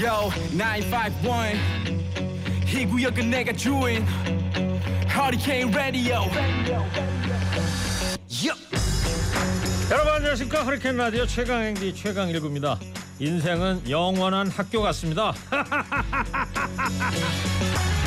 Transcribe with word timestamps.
Yo 0.00 0.30
951 0.56 1.58
이 2.66 2.86
구역은 2.86 3.28
내가 3.28 3.52
주인. 3.52 4.06
Hurricane 5.10 5.70
Radio. 5.74 6.22
Yo. 8.30 8.54
여러분 9.90 10.14
안녕하십니까? 10.14 10.62
허리케인 10.62 10.96
라디오 10.96 11.26
최강행기 11.26 11.94
최강일구입니다. 11.94 12.78
인생은 13.18 13.90
영원한 13.90 14.48
학교 14.48 14.80
같습니다 14.80 15.34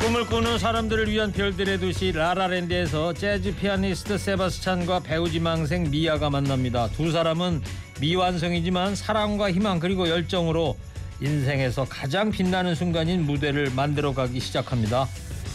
꿈을 0.00 0.24
꾸는 0.24 0.58
사람들을 0.58 1.10
위한 1.10 1.30
별들의 1.30 1.78
도시 1.78 2.10
라라랜드에서 2.12 3.12
재즈 3.12 3.54
피아니스트 3.56 4.16
세바스찬과 4.16 5.00
배우 5.00 5.30
지망생 5.30 5.90
미아가 5.90 6.30
만납니다. 6.30 6.88
두 6.88 7.12
사람은 7.12 7.60
미완성이지만 8.00 8.96
사랑과 8.96 9.52
희망 9.52 9.78
그리고 9.78 10.08
열정으로 10.08 10.74
인생에서 11.20 11.84
가장 11.84 12.30
빛나는 12.30 12.74
순간인 12.74 13.26
무대를 13.26 13.72
만들어가기 13.76 14.40
시작합니다. 14.40 15.06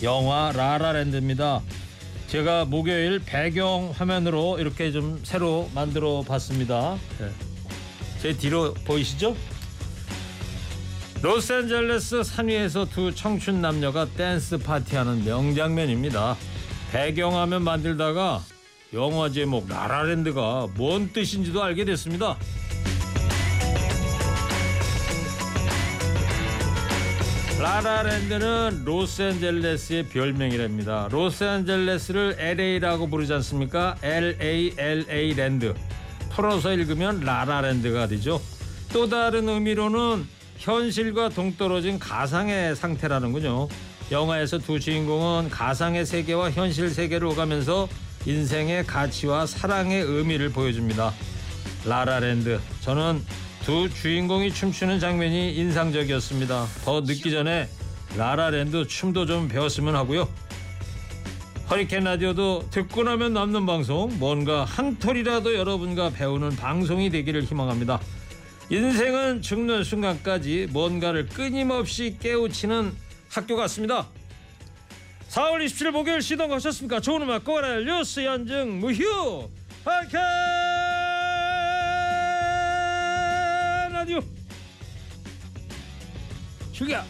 영화 0.04 0.52
라라랜드입니다. 0.56 1.62
제가 2.28 2.66
목요일 2.66 3.22
배경 3.26 3.92
화면으로 3.96 4.60
이렇게 4.60 4.92
좀 4.92 5.20
새로 5.24 5.72
만들어 5.74 6.22
봤습니다. 6.22 6.98
네. 7.20 7.30
제 8.22 8.38
뒤로 8.38 8.76
보이시죠? 8.86 9.36
로스앤젤레스 11.26 12.22
산 12.22 12.50
위에서 12.50 12.86
두 12.86 13.12
청춘 13.12 13.60
남녀가 13.60 14.06
댄스 14.06 14.60
파티하는 14.60 15.26
명장면입니다. 15.26 16.38
배경화면 16.92 17.64
만들다가 17.64 18.44
영화 18.94 19.32
제목 19.32 19.68
라라랜드가 19.68 20.68
뭔 20.76 21.12
뜻인지도 21.12 21.64
알게 21.64 21.84
됐습니다. 21.86 22.38
라라랜드는 27.60 28.84
로스앤젤레스의 28.86 30.10
별명이랍니다. 30.10 31.08
로스앤젤레스를 31.10 32.36
LA라고 32.38 33.08
부르지 33.08 33.34
않습니까? 33.34 33.96
LALA 34.04 35.34
Land. 35.34 35.74
풀어서 36.30 36.72
읽으면 36.72 37.22
라라랜드가 37.22 38.06
되죠. 38.10 38.40
또 38.94 39.10
다른 39.10 39.50
의미로는 39.50 40.35
현실과 40.58 41.30
동떨어진 41.30 42.00
가상의 42.00 42.76
상태라는군요. 42.76 43.68
영화에서 44.12 44.58
두 44.60 44.80
주인공은 44.80 45.50
가상의 45.50 46.06
세계와 46.06 46.52
현실 46.52 46.90
세계를 46.90 47.28
오가면서 47.28 47.88
인생의 48.26 48.86
가치와 48.86 49.46
사랑의 49.46 50.02
의미를 50.04 50.50
보여줍니다. 50.50 51.14
라라랜드. 51.86 52.60
저는 52.82 53.24
두 53.64 53.90
주인공이 53.90 54.54
춤추는 54.54 55.00
장면이 55.00 55.56
인상적이었습니다. 55.56 56.68
더 56.84 57.02
늦기 57.02 57.32
전에 57.32 57.68
라라랜드 58.18 58.88
춤도 58.88 59.26
좀 59.26 59.48
배웠으면 59.48 59.96
하고요. 59.96 60.28
허리케인 61.70 62.04
라디오도 62.04 62.68
듣고 62.70 63.04
나면 63.04 63.34
남는 63.34 63.66
방송 63.66 64.12
뭔가 64.20 64.66
한 64.66 65.00
톨이라도 65.00 65.56
여러분과 65.56 66.12
배우는 66.12 66.56
방송이 66.56 67.10
되기를 67.10 67.44
희망합니다. 67.44 68.00
인생은 68.70 69.42
죽는 69.42 69.84
순간까지 69.84 70.68
뭔가를 70.72 71.28
끊임없이 71.28 72.18
깨우치는 72.20 72.94
학교 73.30 73.56
같습니다. 73.56 74.08
4월 75.30 75.64
27일 75.66 75.92
목요일 75.92 76.22
시동 76.22 76.50
거셨습니까? 76.50 77.00
좋은 77.00 77.22
음악 77.22 77.44
골라 77.44 77.80
뉴스 77.80 78.24
연중무휴 78.24 79.50
허리케인 79.84 80.18
라디오 83.92 84.20
죽여 86.72 87.04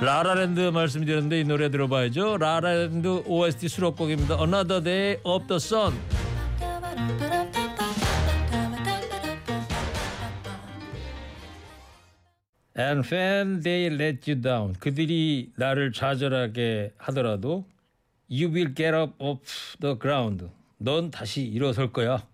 라라랜드 0.00 0.60
말씀드렸는데 0.60 1.40
이 1.40 1.44
노래 1.44 1.70
들어봐야죠. 1.70 2.36
라라랜드 2.36 3.22
OST 3.26 3.68
수록곡입니다. 3.68 4.36
Another 4.40 4.82
Day 4.82 5.20
of 5.24 5.46
the 5.48 5.56
Sun. 5.56 5.94
And 12.78 13.08
when 13.10 13.62
they 13.62 13.86
let 13.86 14.30
you 14.30 14.40
down, 14.40 14.74
그들이 14.74 15.52
나를 15.56 15.92
좌절하게 15.92 16.92
하더라도 16.98 17.64
You 18.30 18.48
will 18.52 18.74
get 18.74 18.94
up 18.94 19.14
off 19.18 19.78
the 19.80 19.98
ground. 19.98 20.48
넌 20.78 21.10
다시 21.10 21.42
일어설 21.42 21.92
거야. 21.92 22.26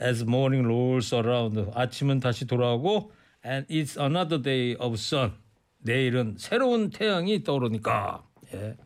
As 0.00 0.22
morning 0.22 0.66
rolls 0.66 1.14
around. 1.14 1.70
아침은 1.74 2.20
다시 2.20 2.46
돌아오고 2.46 3.12
And 3.44 3.66
it's 3.68 4.00
another 4.00 4.40
day 4.40 4.74
of 4.80 4.94
sun. 4.94 5.32
내일은 5.78 6.36
새로운 6.38 6.90
태양이 6.90 7.42
떠오르니까. 7.42 8.24
예. 8.54 8.76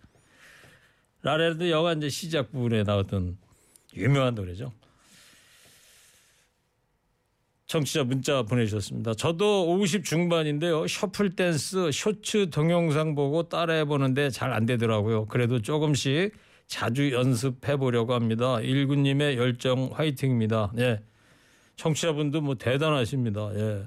라레드 1.22 1.70
영화 1.70 1.92
이제 1.92 2.08
시작 2.08 2.50
부분에 2.50 2.82
나왔던 2.82 3.38
유명한 3.96 4.34
노래죠. 4.34 4.72
청취자 7.66 8.04
문자 8.04 8.42
보내주셨습니다. 8.42 9.14
저도 9.14 9.72
50 9.72 10.04
중반인데요. 10.04 10.86
셔플 10.86 11.34
댄스 11.34 11.90
쇼츠 11.92 12.50
동영상 12.50 13.14
보고 13.14 13.48
따라해 13.48 13.84
보는데 13.86 14.30
잘 14.30 14.52
안 14.52 14.66
되더라고요. 14.66 15.26
그래도 15.26 15.60
조금씩 15.60 16.32
자주 16.66 17.10
연습해 17.12 17.76
보려고 17.76 18.14
합니다. 18.14 18.60
일구님의 18.60 19.36
열정 19.36 19.90
화이팅입니다. 19.92 20.72
예. 20.78 21.00
청취자분도 21.76 22.42
뭐 22.42 22.54
대단하십니다. 22.54 23.50
예. 23.54 23.82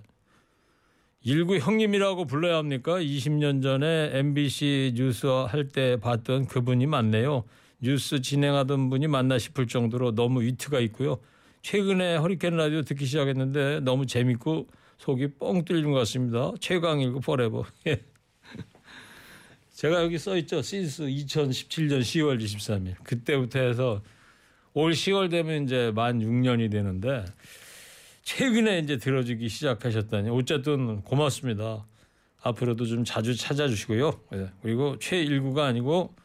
일구 1.23 1.57
형님이라고 1.57 2.25
불러야 2.25 2.57
합니까? 2.57 2.99
20년 2.99 3.61
전에 3.61 4.11
MBC 4.13 4.93
뉴스 4.95 5.27
할 5.27 5.69
때 5.69 5.97
봤던 5.99 6.47
그분이 6.47 6.85
맞네요. 6.87 7.43
뉴스 7.79 8.21
진행하던 8.21 8.89
분이 8.89 9.07
맞나 9.07 9.37
싶을 9.37 9.67
정도로 9.67 10.15
너무 10.15 10.41
위트가 10.41 10.79
있고요. 10.81 11.19
최근에 11.61 12.17
허리케인 12.17 12.55
라디오 12.55 12.81
듣기 12.81 13.05
시작했는데 13.05 13.81
너무 13.81 14.05
재밌고 14.05 14.67
속이 14.99 15.33
뻥 15.39 15.65
뚫린 15.65 15.91
것 15.91 15.99
같습니다. 15.99 16.51
최강일구 16.59 17.21
forever. 17.21 17.65
제가 19.73 20.03
여기 20.03 20.17
써 20.17 20.35
있죠. 20.37 20.61
시스 20.61 21.03
2017년 21.03 21.99
10월 21.99 22.41
23일. 22.41 22.95
그때부터 23.03 23.59
해서 23.59 24.01
올 24.73 24.91
10월 24.91 25.29
되면 25.29 25.63
이제 25.63 25.91
만 25.93 26.19
6년이 26.19 26.71
되는데 26.71 27.25
최근에 28.23 28.79
이제 28.79 28.97
들어주기 28.97 29.49
시작하셨다니 29.49 30.29
어쨌든 30.29 31.01
고맙습니다. 31.01 31.85
앞으로도 32.41 32.85
좀 32.85 33.03
자주 33.03 33.35
찾아주시고요. 33.35 34.19
예. 34.33 34.49
그리고 34.61 34.97
최일구가 34.99 35.65
아니고 35.65 36.15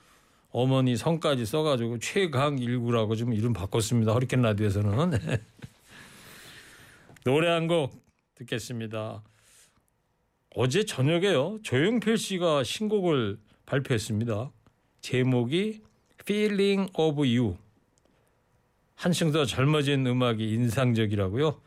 어머니 0.52 0.96
성까지 0.96 1.46
써가지고 1.46 1.98
최강일구라고 1.98 3.16
좀 3.16 3.32
이름 3.32 3.52
바꿨습니다. 3.52 4.12
허리케인 4.12 4.42
라디오에서는 4.42 5.18
노래 7.24 7.48
한 7.48 7.66
곡 7.66 7.92
듣겠습니다. 8.34 9.22
어제 10.54 10.84
저녁에요. 10.84 11.58
조용필 11.62 12.18
씨가 12.18 12.64
신곡을 12.64 13.38
발표했습니다. 13.64 14.50
제목이 15.00 15.80
Feeling 16.20 16.90
of 16.94 17.20
You. 17.20 17.56
한층 18.94 19.32
더 19.32 19.44
젊어진 19.46 20.06
음악이 20.06 20.52
인상적이라고요. 20.52 21.60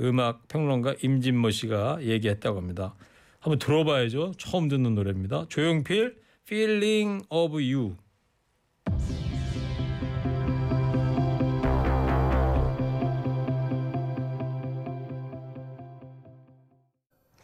음악 0.00 0.48
평론가 0.48 0.96
임진모 1.02 1.50
씨가 1.50 1.98
얘기했다고 2.02 2.58
합니다. 2.58 2.94
한번 3.38 3.58
들어봐야죠. 3.58 4.32
처음 4.38 4.68
듣는 4.68 4.94
노래입니다. 4.94 5.46
조용필 5.48 6.16
Feeling 6.46 7.24
of 7.30 7.54
You. 7.54 7.96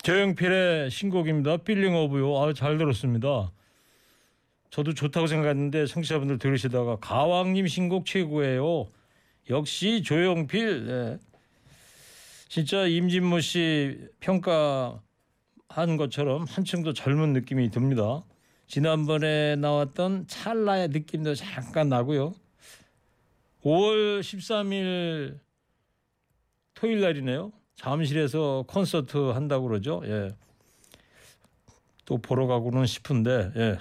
조용필의 0.08 0.90
신곡입니다. 0.90 1.58
Feeling 1.58 1.94
of 1.94 2.07
You. 2.07 2.34
아, 2.38 2.54
잘 2.54 2.78
들었습니다. 2.78 3.52
저도 4.70 4.94
좋다고 4.94 5.26
생각했는데 5.26 5.84
청취자분들 5.84 6.38
들으시다가 6.38 6.96
가왕님 6.96 7.66
신곡 7.66 8.06
최고예요. 8.06 8.88
역시 9.50 10.02
조용필. 10.02 10.86
네. 10.86 11.18
진짜 12.48 12.86
임진모 12.86 13.40
씨 13.40 13.98
평가한 14.20 14.98
것처럼 15.98 16.46
한층 16.48 16.82
더 16.82 16.94
젊은 16.94 17.34
느낌이 17.34 17.70
듭니다. 17.70 18.24
지난번에 18.68 19.56
나왔던 19.56 20.26
찰나의 20.28 20.88
느낌도 20.88 21.34
잠깐 21.34 21.88
나고요. 21.88 22.34
5월 23.62 24.20
13일 24.20 25.38
토요일 26.74 27.00
날이네요. 27.00 27.50
잠실에서 27.76 28.64
콘서트 28.68 29.16
한다고 29.16 29.68
그러죠. 29.68 30.02
예. 30.04 30.28
또 32.04 32.18
보러 32.18 32.46
가고는 32.46 32.86
싶은데 32.86 33.50
예. 33.56 33.78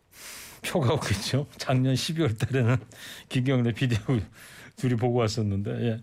표가 0.64 0.94
없겠죠. 0.94 1.46
작년 1.58 1.94
12월 1.94 2.38
달에는 2.38 2.76
김경래 3.28 3.72
비디오 3.72 3.98
둘이 4.76 4.94
보고 4.96 5.18
왔었는데. 5.18 5.70
예. 5.88 6.00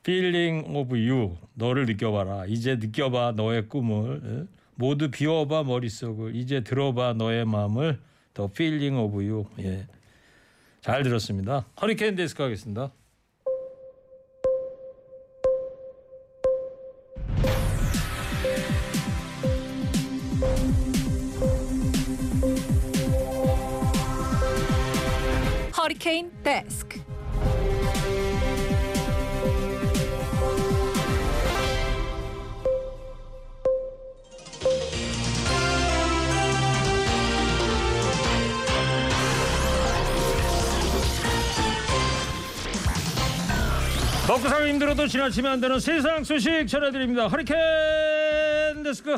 Feeling 0.00 0.68
of 0.76 0.94
you 0.94 1.36
너를 1.54 1.86
느껴봐라. 1.86 2.46
이제 2.46 2.76
느껴봐 2.76 3.32
너의 3.32 3.68
꿈을. 3.68 4.20
예? 4.24 4.63
모두 4.76 5.10
비워봐 5.10 5.64
머릿속을. 5.64 6.34
이제 6.36 6.62
들어봐 6.62 7.14
너의 7.14 7.44
마음을. 7.44 8.00
The 8.34 8.48
Feeling 8.50 8.96
of 8.96 9.14
you. 9.16 9.46
예. 9.60 9.86
잘 10.80 11.02
들었습니다. 11.02 11.66
허리케인 11.80 12.14
데스크 12.16 12.42
하겠습니다. 12.42 12.92
허리케인 25.76 26.30
데스크. 26.42 27.03
살기 44.48 44.70
힘들어도 44.70 45.06
지나치면 45.06 45.52
안 45.52 45.60
되는 45.60 45.78
세상 45.80 46.22
소식 46.22 46.66
전해드립니다. 46.66 47.28
허리케인 47.28 48.82
데스크. 48.82 49.16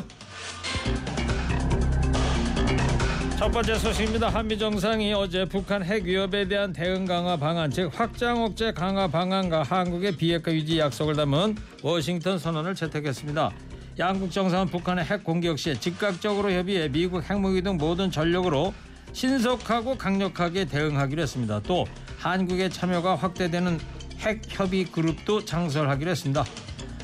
첫 3.37 3.51
번째 3.51 3.75
소식입니다. 3.75 4.29
한미 4.29 4.57
정상이 4.57 5.13
어제 5.13 5.45
북한 5.45 5.83
핵 5.83 6.03
위협에 6.05 6.47
대한 6.47 6.73
대응 6.73 7.05
강화 7.05 7.37
방안, 7.37 7.69
즉 7.69 7.91
확장 7.93 8.43
억제 8.43 8.71
강화 8.71 9.07
방안과 9.07 9.63
한국의 9.63 10.17
비핵화 10.17 10.51
유지 10.51 10.79
약속을 10.79 11.15
담은 11.15 11.55
워싱턴 11.83 12.39
선언을 12.39 12.73
채택했습니다. 12.73 13.51
양국 13.99 14.31
정상은 14.31 14.67
북한의 14.67 15.05
핵 15.05 15.23
공격 15.23 15.59
시 15.59 15.79
즉각적으로 15.79 16.51
협의해 16.51 16.87
미국 16.87 17.29
핵무기 17.29 17.61
등 17.61 17.77
모든 17.77 18.09
전력으로 18.09 18.73
신속하고 19.13 19.97
강력하게 19.97 20.65
대응하기로 20.65 21.21
했습니다. 21.21 21.61
또 21.63 21.85
한국의 22.17 22.69
참여가 22.69 23.15
확대되는 23.15 23.79
핵 24.19 24.41
협의 24.47 24.85
그룹도 24.85 25.45
창설하기로 25.45 26.11
했습니다. 26.11 26.45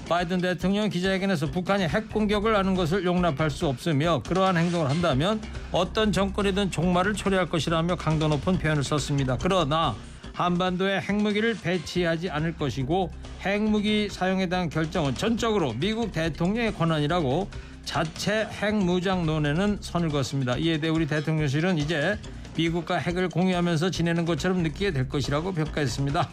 바이든 0.07 0.41
대통령 0.41 0.89
기자회견에서 0.89 1.49
북한이 1.51 1.85
핵 1.85 2.09
공격을 2.11 2.55
하는 2.55 2.75
것을 2.75 3.05
용납할 3.05 3.49
수 3.49 3.67
없으며 3.67 4.21
그러한 4.25 4.57
행동을 4.57 4.89
한다면 4.89 5.41
어떤 5.71 6.11
정권이든 6.11 6.71
종말을 6.71 7.13
초래할 7.13 7.47
것이라며 7.49 7.95
강도 7.95 8.27
높은 8.27 8.57
표현을 8.57 8.83
썼습니다. 8.83 9.37
그러나 9.41 9.95
한반도에 10.33 10.99
핵무기를 10.99 11.57
배치하지 11.61 12.29
않을 12.29 12.57
것이고 12.57 13.11
핵무기 13.41 14.09
사용에 14.09 14.47
대한 14.47 14.69
결정은 14.69 15.15
전적으로 15.15 15.73
미국 15.73 16.11
대통령의 16.11 16.73
권한이라고 16.73 17.49
자체 17.85 18.47
핵무장 18.51 19.25
논에는 19.25 19.77
선을 19.81 20.09
그었습니다. 20.09 20.57
이에 20.57 20.79
대해 20.79 20.91
우리 20.91 21.05
대통령실은 21.05 21.77
이제 21.77 22.17
미국과 22.55 22.97
핵을 22.97 23.29
공유하면서 23.29 23.91
지내는 23.91 24.25
것처럼 24.25 24.63
느끼게 24.63 24.91
될 24.91 25.09
것이라고 25.09 25.53
평가했습니다. 25.53 26.29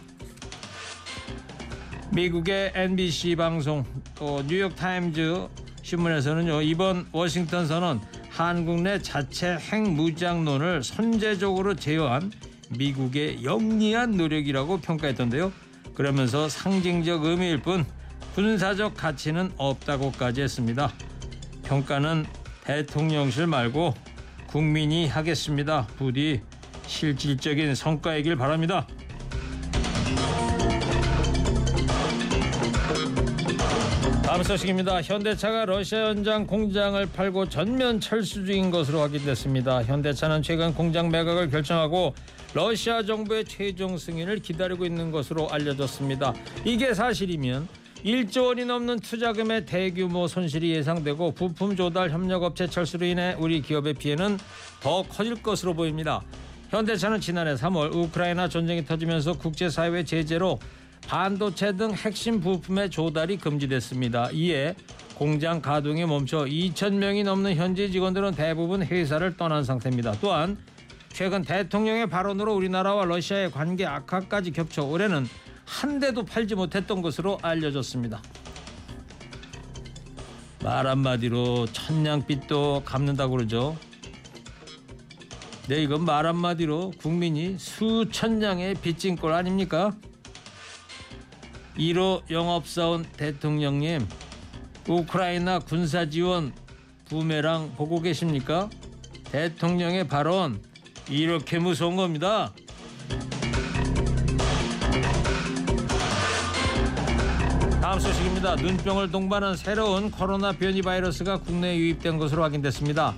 미국의 2.13 2.73
NBC 2.75 3.37
방송 3.37 3.85
또 4.15 4.45
뉴욕 4.45 4.75
타임즈 4.75 5.47
신문에서는요 5.81 6.61
이번 6.61 7.07
워싱턴 7.13 7.65
선언 7.65 8.01
한국 8.29 8.81
내 8.81 9.01
자체 9.01 9.55
핵무장론을 9.55 10.83
선제적으로 10.83 11.73
제어한 11.75 12.31
미국의 12.77 13.45
영리한 13.45 14.11
노력이라고 14.11 14.81
평가했던데요. 14.81 15.53
그러면서 15.93 16.49
상징적 16.49 17.23
의미일 17.23 17.61
뿐 17.61 17.85
군사적 18.35 18.95
가치는 18.95 19.51
없다고까지 19.55 20.41
했습니다. 20.41 20.91
평가는 21.63 22.25
대통령실 22.65 23.47
말고 23.47 23.93
국민이 24.47 25.07
하겠습니다. 25.07 25.87
부디 25.97 26.41
실질적인 26.87 27.73
성과이길 27.73 28.35
바랍니다. 28.35 28.85
다음 34.41 34.57
소식입니다. 34.57 35.03
현대차가 35.03 35.65
러시아 35.65 36.07
현장 36.07 36.47
공장을 36.47 37.05
팔고 37.13 37.47
전면 37.49 37.99
철수 37.99 38.43
중인 38.43 38.71
것으로 38.71 39.01
확인됐습니다. 39.01 39.83
현대차는 39.83 40.41
최근 40.41 40.73
공장 40.73 41.11
매각을 41.11 41.51
결정하고 41.51 42.15
러시아 42.55 43.03
정부의 43.03 43.45
최종 43.45 43.99
승인을 43.99 44.39
기다리고 44.39 44.83
있는 44.83 45.11
것으로 45.11 45.47
알려졌습니다. 45.51 46.33
이게 46.65 46.91
사실이면 46.91 47.67
1조 48.03 48.47
원이 48.47 48.65
넘는 48.65 49.01
투자금의 49.01 49.67
대규모 49.67 50.27
손실이 50.27 50.71
예상되고 50.71 51.33
부품 51.33 51.75
조달 51.75 52.09
협력업체 52.09 52.65
철수로 52.65 53.05
인해 53.05 53.35
우리 53.37 53.61
기업의 53.61 53.93
피해는 53.93 54.39
더 54.81 55.03
커질 55.03 55.35
것으로 55.43 55.75
보입니다. 55.75 56.23
현대차는 56.71 57.21
지난해 57.21 57.53
3월 57.53 57.93
우크라이나 57.93 58.49
전쟁이 58.49 58.83
터지면서 58.83 59.33
국제사회 59.33 60.03
제재로 60.03 60.57
반도체 61.07 61.75
등 61.75 61.91
핵심 61.93 62.39
부품의 62.39 62.89
조달이 62.89 63.37
금지됐습니다. 63.37 64.29
이에 64.31 64.75
공장 65.15 65.61
가동이 65.61 66.05
멈춰 66.05 66.45
2천 66.45 66.93
명이 66.93 67.23
넘는 67.23 67.55
현지 67.55 67.91
직원들은 67.91 68.33
대부분 68.33 68.83
회사를 68.83 69.37
떠난 69.37 69.63
상태입니다. 69.63 70.13
또한 70.21 70.57
최근 71.13 71.43
대통령의 71.43 72.09
발언으로 72.09 72.55
우리나라와 72.55 73.05
러시아의 73.05 73.51
관계 73.51 73.85
악화까지 73.85 74.51
겹쳐 74.51 74.83
올해는 74.83 75.27
한 75.65 75.99
대도 75.99 76.25
팔지 76.25 76.55
못했던 76.55 77.01
것으로 77.01 77.37
알려졌습니다. 77.41 78.21
말 80.63 80.87
한마디로 80.87 81.67
천냥빚도 81.67 82.83
갚는다고 82.85 83.35
그러죠. 83.35 83.77
네, 85.67 85.83
이건 85.83 86.03
말 86.05 86.25
한마디로 86.25 86.93
국민이 86.97 87.57
수천 87.57 88.39
냥의 88.39 88.75
빚진 88.75 89.15
꼴 89.15 89.33
아닙니까? 89.33 89.91
1호 91.77 92.29
영업사원 92.29 93.05
대통령님 93.17 94.07
우크라이나 94.87 95.59
군사 95.59 96.09
지원 96.09 96.53
부메랑 97.05 97.73
보고 97.75 98.01
계십니까? 98.01 98.69
대통령의 99.31 100.07
발언 100.07 100.61
이렇게 101.09 101.59
무서운 101.59 101.95
겁니다. 101.95 102.51
다음 107.81 107.99
소식입니다. 107.99 108.55
눈병을 108.55 109.11
동반한 109.11 109.55
새로운 109.57 110.11
코로나 110.11 110.51
변이 110.51 110.81
바이러스가 110.81 111.37
국내에 111.39 111.77
유입된 111.77 112.17
것으로 112.17 112.43
확인됐습니다. 112.43 113.13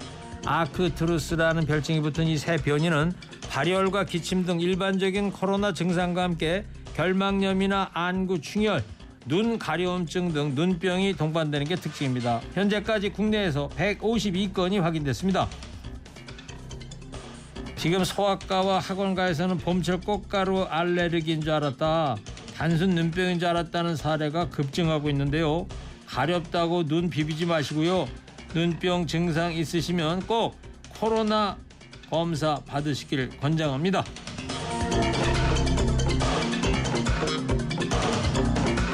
아크트루스라는 0.46 1.66
별칭이 1.66 2.02
붙은 2.02 2.28
이 2.28 2.38
새 2.38 2.58
변이는 2.58 3.14
발열과 3.50 4.06
기침 4.06 4.46
등 4.46 4.60
일반적인 4.60 5.32
코로나 5.32 5.74
증상과 5.74 6.24
함께 6.24 6.66
결막염이나 6.96 7.90
안구 7.94 8.42
충혈, 8.42 8.84
눈 9.26 9.58
가려움증 9.58 10.34
등 10.34 10.54
눈병이 10.56 11.14
동반되는 11.14 11.68
게 11.68 11.76
특징입니다. 11.76 12.42
현재까지 12.54 13.10
국내에서 13.10 13.70
152건이 13.70 14.80
확인됐습니다. 14.80 15.48
지금 17.76 18.04
소아과와 18.04 18.80
학원가에서는 18.80 19.58
봄철 19.58 20.02
꽃가루 20.02 20.64
알레르기인 20.64 21.42
줄 21.42 21.52
알았다. 21.52 22.16
단순 22.56 22.92
눈병인 22.92 23.40
줄 23.40 23.50
알았다는 23.50 23.96
사례가 23.96 24.50
급증하고 24.50 25.10
있는데요. 25.10 25.68
가렵다고 26.06 26.86
눈 26.86 27.10
비비지 27.10 27.46
마시고요. 27.46 28.08
눈병 28.54 29.08
증상 29.08 29.52
있으시면 29.52 30.28
꼭 30.28 30.56
코로나 30.90 31.58
검사 32.10 32.56
받으시길 32.66 33.38
권장합니다. 33.40 34.06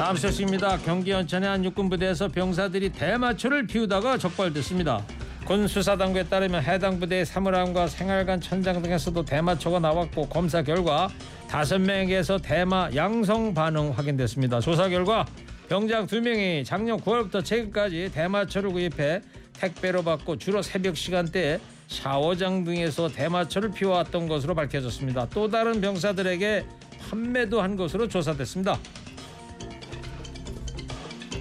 다음 0.09 0.17
소식입니다. 0.17 0.79
경기 0.79 1.11
연천의 1.11 1.47
한 1.47 1.63
육군 1.63 1.87
부대에서 1.87 2.29
병사들이 2.29 2.93
대마초를 2.93 3.67
피우다가 3.67 4.17
적발됐습니다. 4.17 5.05
군 5.45 5.67
수사당국에 5.67 6.23
따르면 6.23 6.63
해당 6.63 6.99
부대의 6.99 7.27
사물함과 7.27 7.85
생활관 7.85 8.41
천장 8.41 8.81
등에서도 8.81 9.23
대마초가 9.23 9.77
나왔고 9.77 10.27
검사 10.27 10.63
결과 10.63 11.09
다섯 11.47 11.77
명에게서 11.77 12.39
대마 12.39 12.89
양성 12.95 13.53
반응 13.53 13.91
확인됐습니다. 13.91 14.61
조사 14.61 14.89
결과 14.89 15.27
병장 15.67 16.07
두 16.07 16.21
명이 16.21 16.63
작년 16.63 16.99
9월부터 16.99 17.45
최근까지 17.45 18.09
대마초를 18.11 18.71
구입해 18.71 19.21
택배로 19.59 20.01
받고 20.01 20.39
주로 20.39 20.63
새벽 20.63 20.97
시간대에 20.97 21.59
샤워장 21.87 22.63
등에서 22.63 23.09
대마초를 23.09 23.73
피워왔던 23.73 24.27
것으로 24.27 24.55
밝혀졌습니다. 24.55 25.27
또 25.29 25.47
다른 25.47 25.79
병사들에게 25.79 26.65
판매도 27.11 27.61
한 27.61 27.75
것으로 27.75 28.07
조사됐습니다. 28.07 28.79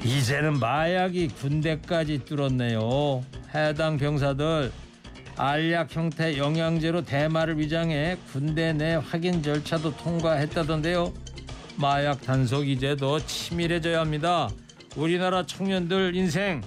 이제는 0.09 0.59
마약이 0.59 1.29
군대까지 1.29 2.25
뚫었네요. 2.25 3.23
해당 3.55 3.99
병사들 3.99 4.73
알약 5.37 5.95
형태 5.95 6.39
영양제로 6.39 7.03
대마를 7.03 7.59
위장해 7.59 8.17
군대 8.33 8.73
내 8.73 8.95
확인 8.95 9.43
절차도 9.43 9.99
통과했다던데요. 9.99 11.13
마약 11.77 12.23
단속 12.23 12.67
이제 12.67 12.97
더 12.97 13.21
치밀해져야 13.21 14.01
합니다. 14.01 14.49
우리나라 14.97 15.45
청년들 15.45 16.17
인생 16.17 16.63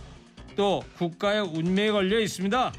또 0.55 0.83
국가의 0.97 1.41
운명에 1.41 1.89
걸려 1.89 2.19
있습니다. 2.19 2.71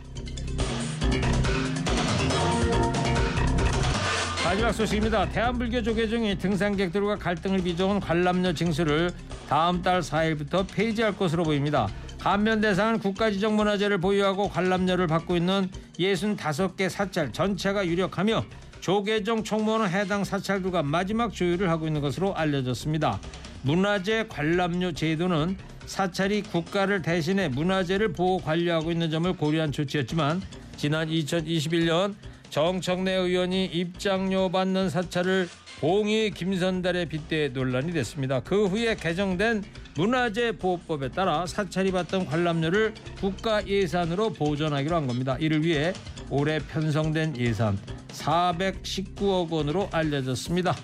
마지막 4.45 4.73
소식입니다. 4.73 5.29
대한불교 5.29 5.83
조계종이 5.83 6.39
등산객들과 6.39 7.17
갈등을 7.17 7.65
빚어온 7.65 7.99
관람료 7.99 8.53
징수를 8.53 9.11
다음 9.53 9.83
달 9.83 10.01
4일부터 10.01 10.67
폐지할 10.67 11.15
것으로 11.15 11.43
보입니다. 11.43 11.87
감면 12.19 12.63
대상은 12.63 12.99
국가지정 12.99 13.55
문화재를 13.55 13.99
보유하고 13.99 14.49
관람료를 14.49 15.07
받고 15.07 15.37
있는 15.37 15.69
65개 15.99 16.89
사찰 16.89 17.31
전체가 17.35 17.87
유력하며 17.87 18.47
조계종 18.81 19.45
총무는 19.45 19.91
해당 19.91 20.25
사찰들과 20.25 20.83
마지막 20.83 21.35
조율을 21.35 21.69
하고 21.69 21.87
있는 21.87 22.01
것으로 22.01 22.35
알려졌습니다. 22.35 23.21
문화재 23.61 24.25
관람료 24.27 24.93
제도는 24.93 25.59
사찰이 25.85 26.45
국가를 26.45 27.03
대신해 27.03 27.49
문화재를 27.49 28.15
보호 28.15 28.39
관리하고 28.39 28.91
있는 28.91 29.11
점을 29.11 29.31
고려한 29.37 29.71
조치였지만 29.71 30.41
지난 30.79 31.11
2021년 31.11 32.15
정청래 32.49 33.13
의원이 33.13 33.67
입장료 33.67 34.51
받는 34.51 34.89
사찰을 34.89 35.47
봉이 35.83 36.31
김선달에 36.31 37.07
빗대 37.07 37.49
논란이 37.49 37.91
됐습니다. 37.93 38.39
그 38.39 38.67
후에 38.67 38.95
개정된 38.95 39.65
문화재 39.97 40.53
보호법에 40.53 41.09
따라 41.09 41.45
사찰이 41.45 41.91
받던 41.91 42.27
관람료를 42.27 42.95
국가 43.19 43.67
예산으로 43.67 44.33
보존하기로 44.33 44.95
한 44.95 45.09
겁니다. 45.09 45.37
이를 45.41 45.65
위해 45.65 45.93
올해 46.31 46.61
편성된 46.61 47.37
예산 47.37 47.77
419억 48.11 49.51
원으로 49.51 49.89
알려졌습니다. 49.91 50.77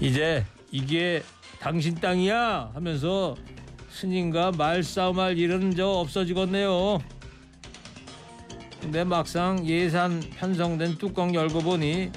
이제 0.00 0.44
이게 0.72 1.22
당신 1.60 1.94
땅이야 1.94 2.72
하면서 2.74 3.36
스님과 3.90 4.50
말싸움할 4.50 5.38
일은 5.38 5.76
저 5.76 5.86
없어지겠네요. 5.86 6.98
근데 8.80 9.04
막상 9.04 9.64
예산 9.64 10.18
편성된 10.18 10.98
뚜껑 10.98 11.32
열고 11.32 11.60
보니 11.60 12.10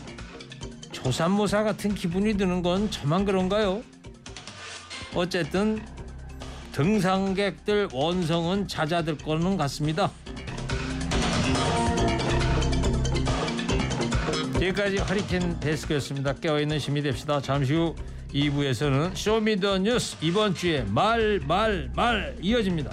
조산모사 1.08 1.64
같은 1.64 1.96
기분이 1.96 2.34
드는 2.34 2.62
건 2.62 2.92
저만 2.92 3.24
그런가요? 3.24 3.82
어쨌든 5.16 5.82
등산객들 6.74 7.88
원성은 7.94 8.68
잦아들 8.68 9.18
거는 9.18 9.56
같습니다. 9.56 10.12
지금까지 14.60 14.98
허리케인 14.98 15.58
데스크였습니다. 15.62 16.34
깨어있는 16.34 16.78
시민이 16.78 17.04
됩시다. 17.04 17.42
잠시 17.42 17.74
후 17.74 17.96
2부에서는 18.34 19.16
쇼미더뉴스 19.16 20.18
이번 20.20 20.54
주에 20.56 20.82
말 20.90 21.40
말 21.48 21.90
말 21.96 22.36
이어집니다. 22.42 22.92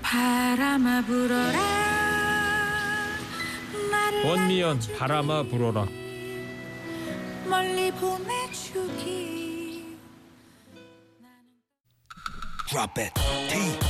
바람아 0.00 1.02
불어라 1.02 1.58
원미연 4.24 4.80
바람아 4.98 5.42
불어라. 5.42 5.99
멀리 7.50 7.90
보내주기 7.90 9.50
Drop 12.68 12.96
it. 13.02 13.12
TBS 13.48 13.89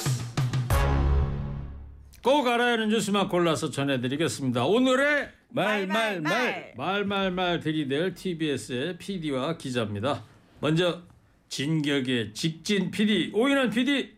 꼭 2.23 2.47
알아야 2.47 2.73
하는 2.73 2.89
뉴스만 2.89 3.29
골라서 3.29 3.71
전해드리겠습니다. 3.71 4.65
오늘의 4.65 5.29
말말말 5.49 6.73
말말말 6.77 7.59
들이댈 7.59 8.13
TBS의 8.13 8.97
PD와 8.97 9.57
기자입니다. 9.57 10.23
먼저 10.59 11.01
진격의 11.49 12.33
직진 12.33 12.91
PD 12.91 13.31
오인환 13.33 13.69
PD. 13.71 14.11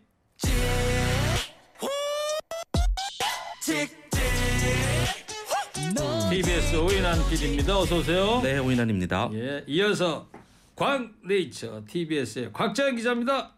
TBS 6.30 6.76
오인환 6.76 7.18
PD입니다. 7.30 7.78
어서 7.78 7.98
오세요. 7.98 8.40
네, 8.42 8.58
오인환입니다. 8.58 9.30
예, 9.32 9.64
이어서 9.66 10.28
광네이처 10.76 11.84
TBS의 11.88 12.52
곽재현 12.52 12.96
기자입니다. 12.96 13.52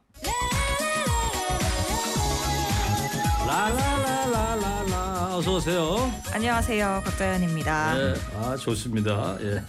라라라라라라 3.46 3.95
어서 5.36 5.56
오세요. 5.56 6.10
안녕하세요. 6.32 7.02
곽자연입니다. 7.04 7.94
네, 7.94 8.14
아 8.36 8.56
좋습니다. 8.56 9.36
예. 9.42 9.62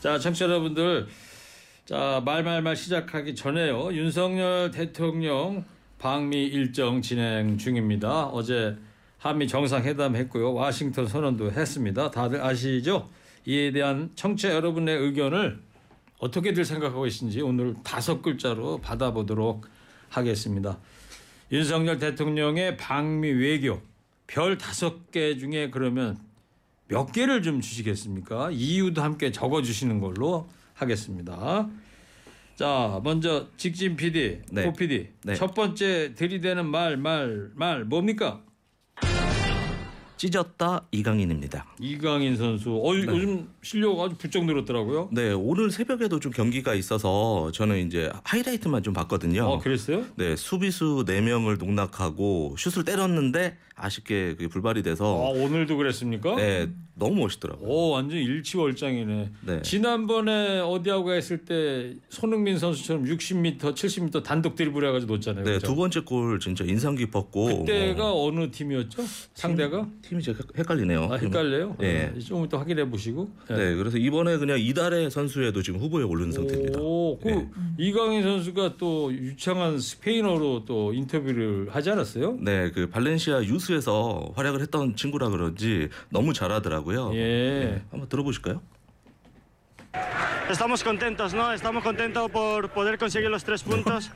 자, 0.00 0.18
청취자 0.18 0.46
여러분들, 0.46 1.06
자 1.84 2.22
말말말 2.24 2.74
시작하기 2.76 3.34
전에요. 3.34 3.92
윤석열 3.92 4.70
대통령 4.70 5.66
방미 5.98 6.46
일정 6.46 7.02
진행 7.02 7.58
중입니다. 7.58 8.28
어제 8.28 8.74
한미 9.18 9.46
정상회담 9.46 10.16
했고요. 10.16 10.54
와싱턴 10.54 11.06
선언도 11.06 11.52
했습니다. 11.52 12.10
다들 12.10 12.42
아시죠? 12.42 13.10
이에 13.44 13.72
대한 13.72 14.10
청취자 14.14 14.54
여러분의 14.54 14.96
의견을 14.96 15.60
어떻게들 16.20 16.64
생각하고 16.64 17.02
계신지 17.02 17.42
오늘 17.42 17.74
다섯 17.84 18.22
글자로 18.22 18.78
받아보도록 18.78 19.68
하겠습니다. 20.08 20.78
윤석열 21.52 21.98
대통령의 21.98 22.78
방미 22.78 23.28
외교 23.32 23.82
별 24.26 24.58
다섯 24.58 25.10
개 25.10 25.36
중에 25.38 25.70
그러면 25.70 26.18
몇 26.88 27.12
개를 27.12 27.42
좀 27.42 27.60
주시겠습니까? 27.60 28.50
이유도 28.52 29.02
함께 29.02 29.32
적어 29.32 29.62
주시는 29.62 30.00
걸로 30.00 30.48
하겠습니다. 30.74 31.68
자, 32.54 33.00
먼저 33.04 33.48
직진 33.56 33.96
PD, 33.96 34.40
네. 34.50 34.64
고 34.64 34.72
PD. 34.72 35.08
네. 35.24 35.34
첫 35.34 35.54
번째 35.54 36.14
들이대는 36.14 36.66
말, 36.66 36.96
말, 36.96 37.50
말 37.54 37.84
뭡니까? 37.84 38.42
찢었다 40.16 40.86
이강인입니다. 40.92 41.66
이강인 41.78 42.36
선수. 42.36 42.70
어, 42.70 42.94
요즘 42.96 43.48
실력 43.62 44.00
아주 44.00 44.16
부쩍 44.16 44.46
늘었더라고요. 44.46 45.10
네, 45.12 45.32
오늘 45.32 45.70
새벽에도 45.70 46.20
좀 46.20 46.32
경기가 46.32 46.74
있어서 46.74 47.50
저는 47.52 47.86
이제 47.86 48.10
하이라이트만 48.24 48.82
좀 48.82 48.94
봤거든요. 48.94 49.44
어, 49.44 49.58
그랬어요? 49.58 50.06
네, 50.16 50.34
수비수 50.34 51.04
4명을 51.06 51.58
농락하고 51.58 52.54
슛을 52.56 52.84
때렸는데 52.84 53.58
아쉽게 53.86 54.34
그게 54.36 54.48
불발이 54.48 54.80
아, 54.80 54.82
돼서 54.82 55.12
오늘도 55.14 55.76
그랬습니까? 55.76 56.34
네, 56.36 56.66
너무 56.94 57.16
멋있더라고요. 57.20 57.68
오, 57.68 57.90
완전 57.90 58.18
일치월장이네. 58.18 59.30
네. 59.42 59.62
지난번에 59.62 60.60
어디하고 60.60 61.12
했을 61.12 61.44
때 61.44 61.92
손흥민 62.08 62.58
선수처럼 62.58 63.04
60m, 63.04 63.58
70m 63.60 64.22
단독 64.24 64.56
드리블 64.56 64.86
해가지고 64.88 65.12
놓잖아요. 65.16 65.44
네, 65.44 65.52
그죠? 65.54 65.66
두 65.66 65.76
번째 65.76 66.00
골 66.00 66.40
진짜 66.40 66.64
인상 66.64 66.94
깊었고 66.94 67.58
그때가 67.66 68.02
뭐, 68.02 68.26
어느 68.28 68.50
팀이었죠? 68.50 69.02
상대가? 69.34 69.86
팀 70.00 70.16
이 70.18 70.22
제가 70.22 70.38
헷갈리네요. 70.56 71.08
아, 71.12 71.16
헷갈려요? 71.16 71.76
네. 71.78 72.10
아, 72.16 72.18
조금 72.18 72.46
이따 72.46 72.58
확인해 72.58 72.88
보시고. 72.88 73.28
네, 73.50 73.74
그래서 73.74 73.98
이번에 73.98 74.38
그냥 74.38 74.58
이달의 74.58 75.10
선수에도 75.10 75.60
지금 75.60 75.80
후보에 75.80 76.02
오른 76.02 76.32
상태입니다. 76.32 76.80
오, 76.80 77.18
그 77.18 77.28
네. 77.28 77.46
이강인 77.78 78.22
선수가 78.22 78.78
또 78.78 79.12
유창한 79.12 79.78
스페인어로 79.78 80.64
또 80.64 80.94
인터뷰를 80.94 81.68
하지 81.70 81.90
않았어요? 81.90 82.38
네, 82.40 82.70
그 82.70 82.88
발렌시아 82.88 83.42
유스 83.44 83.65
에서 83.74 84.32
활약을 84.36 84.60
했던 84.60 84.94
친구라 84.96 85.28
그런지 85.30 85.88
너무 86.10 86.32
잘하더라고요. 86.32 87.12
예. 87.14 87.18
네, 87.18 87.82
한번 87.90 88.08
들어보실까요? 88.08 88.60
Estamos 90.50 90.84
contentos, 90.84 91.34
¿no? 91.34 91.52
Estamos 91.52 91.82
contentos 91.82 92.30
por 92.30 92.68
poder 92.68 92.98
conseguir 92.98 93.30
los 93.30 93.42
tres 93.44 93.64
puntos. 93.64 94.10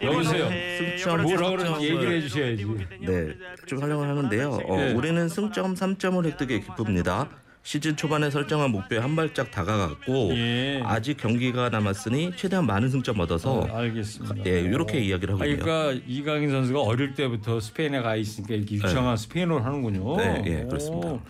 여보세요. 0.00 0.48
eh, 0.50 0.96
승점 0.96 1.22
뭐라 1.22 1.82
얘기를 1.82 2.12
해주셔야지. 2.16 2.64
que 2.64 2.88
teníamos 2.88 3.06
네, 3.06 3.34
좀 3.66 3.82
활용을 3.82 4.08
하는데요. 4.08 4.60
어, 4.64 4.76
네. 4.76 4.94
올해는 4.94 5.28
승점 5.28 5.74
3점을 5.74 6.24
획득해 6.24 6.60
기쁩니다. 6.60 7.28
시즌 7.64 7.96
초반에 7.96 8.28
설정한 8.30 8.70
목표에 8.72 8.98
한 8.98 9.14
발짝 9.14 9.50
다가갔고 9.50 10.30
예. 10.34 10.82
아직 10.84 11.16
경기가 11.16 11.68
남았으니 11.68 12.32
최대한 12.36 12.66
많은 12.66 12.90
승점 12.90 13.20
얻어서 13.20 13.64
아, 13.70 13.78
알겠습니다. 13.78 14.44
예 14.46 14.60
이렇게 14.60 14.98
이야기를 15.00 15.34
아, 15.34 15.36
하고 15.36 15.44
있네요. 15.44 15.64
그러니까 15.64 16.04
이강인 16.08 16.50
선수가 16.50 16.80
어릴 16.80 17.14
때부터 17.14 17.60
스페인에 17.60 18.02
가 18.02 18.16
있으니까 18.16 18.54
이렇게 18.54 18.74
유창한 18.76 19.16
스페인어를 19.16 19.64
하는군요. 19.64 20.16
네, 20.16 20.42
예, 20.46 20.64
그렇습니다. 20.64 21.08
오. 21.08 21.20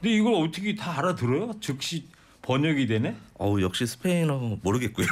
근데 0.00 0.16
이걸 0.16 0.34
어떻게 0.34 0.74
다 0.74 0.98
알아들어요? 0.98 1.52
즉시 1.60 2.06
번역이 2.40 2.86
되네. 2.86 3.14
어우 3.34 3.60
역시 3.60 3.86
스페인어 3.86 4.58
모르겠고요. 4.62 5.06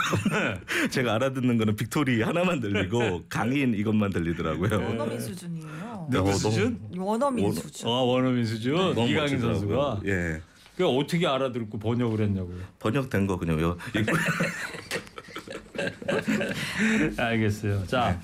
제가 0.90 1.14
알아듣는 1.16 1.58
거는 1.58 1.76
victory 1.76 2.22
하나만 2.22 2.60
들리고 2.60 3.22
강인 3.28 3.74
이것만 3.74 4.10
들리더라고요. 4.10 4.70
원어민 4.88 5.20
수준이에요. 5.20 6.08
네, 6.10 6.16
누구 6.16 6.30
어, 6.30 6.32
수준? 6.32 6.80
원어민 6.96 7.44
원- 7.44 7.54
수준. 7.54 7.86
아 7.86 7.90
원어민 7.92 8.44
수준. 8.46 8.74
너무 8.74 9.06
이강인 9.08 9.14
멋지더라고요. 9.40 9.54
선수가. 9.58 10.00
예 10.06 10.40
그 10.80 10.88
어떻게 10.88 11.26
알아듣고 11.26 11.78
번역을 11.78 12.24
했냐고요. 12.24 12.56
번역된 12.78 13.26
거 13.26 13.38
그냥 13.38 13.60
요 13.60 13.76
알겠어요. 17.18 17.86
자 17.86 18.18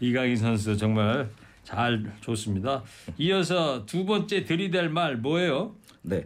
이강인 0.00 0.36
선수 0.36 0.76
정말 0.76 1.30
잘 1.62 2.12
좋습니다. 2.20 2.82
이어서 3.18 3.86
두 3.86 4.04
번째 4.04 4.44
들이댈 4.44 4.88
말 4.88 5.16
뭐예요? 5.16 5.76
네 6.02 6.24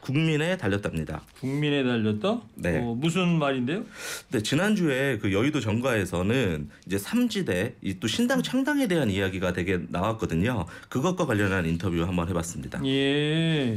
국민에 0.00 0.56
달렸답니다. 0.56 1.22
국민에 1.40 1.82
달렸다? 1.84 2.40
네. 2.54 2.78
어, 2.78 2.94
무슨 2.94 3.38
말인데요? 3.38 3.84
네, 4.30 4.42
지난주에 4.42 5.18
그 5.18 5.32
여의도 5.32 5.60
정가에서는 5.60 6.70
이제 6.86 6.98
삼지대 6.98 7.74
이 7.82 7.94
또 8.00 8.06
신당 8.08 8.42
창당에 8.42 8.88
대한 8.88 9.10
이야기가 9.10 9.52
되게 9.52 9.78
나왔거든요. 9.88 10.64
그것과 10.88 11.26
관련한 11.26 11.66
인터뷰 11.66 12.02
한번 12.02 12.28
해봤습니다. 12.28 12.80
예. 12.86 13.76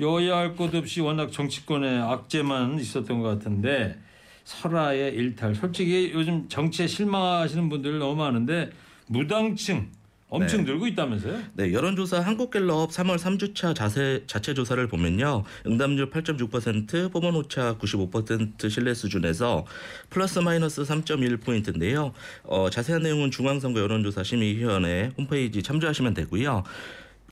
여야 0.00 0.36
할 0.36 0.56
것 0.56 0.74
없이 0.74 1.00
워낙 1.00 1.32
정치권에 1.32 1.98
악재만 1.98 2.78
있었던 2.80 3.20
것 3.20 3.28
같은데 3.28 3.98
설화의 4.44 5.14
일탈. 5.14 5.54
솔직히 5.54 6.12
요즘 6.14 6.48
정치에 6.48 6.86
실망하시는 6.86 7.68
분들 7.68 7.98
너무 7.98 8.16
많은데 8.16 8.70
무당층 9.06 9.88
엄청 10.28 10.64
네. 10.64 10.72
늘고 10.72 10.88
있다면서요? 10.88 11.38
네, 11.54 11.72
여론조사 11.72 12.20
한국갤럽 12.20 12.90
3월 12.90 13.16
3주차 13.16 13.74
자세, 13.76 14.24
자체 14.26 14.54
조사를 14.54 14.84
보면요. 14.88 15.44
응답률 15.66 16.10
8.6%, 16.10 17.12
뽑은 17.12 17.34
오차 17.36 17.76
95% 17.78 18.68
신뢰 18.68 18.92
수준에서 18.92 19.64
플러스 20.10 20.40
마이너스 20.40 20.82
3.1포인트인데요. 20.82 22.12
어, 22.42 22.68
자세한 22.70 23.02
내용은 23.02 23.30
중앙선거 23.30 23.78
여론조사 23.80 24.24
심의위원회 24.24 25.12
홈페이지 25.16 25.62
참조하시면 25.62 26.14
되고요. 26.14 26.64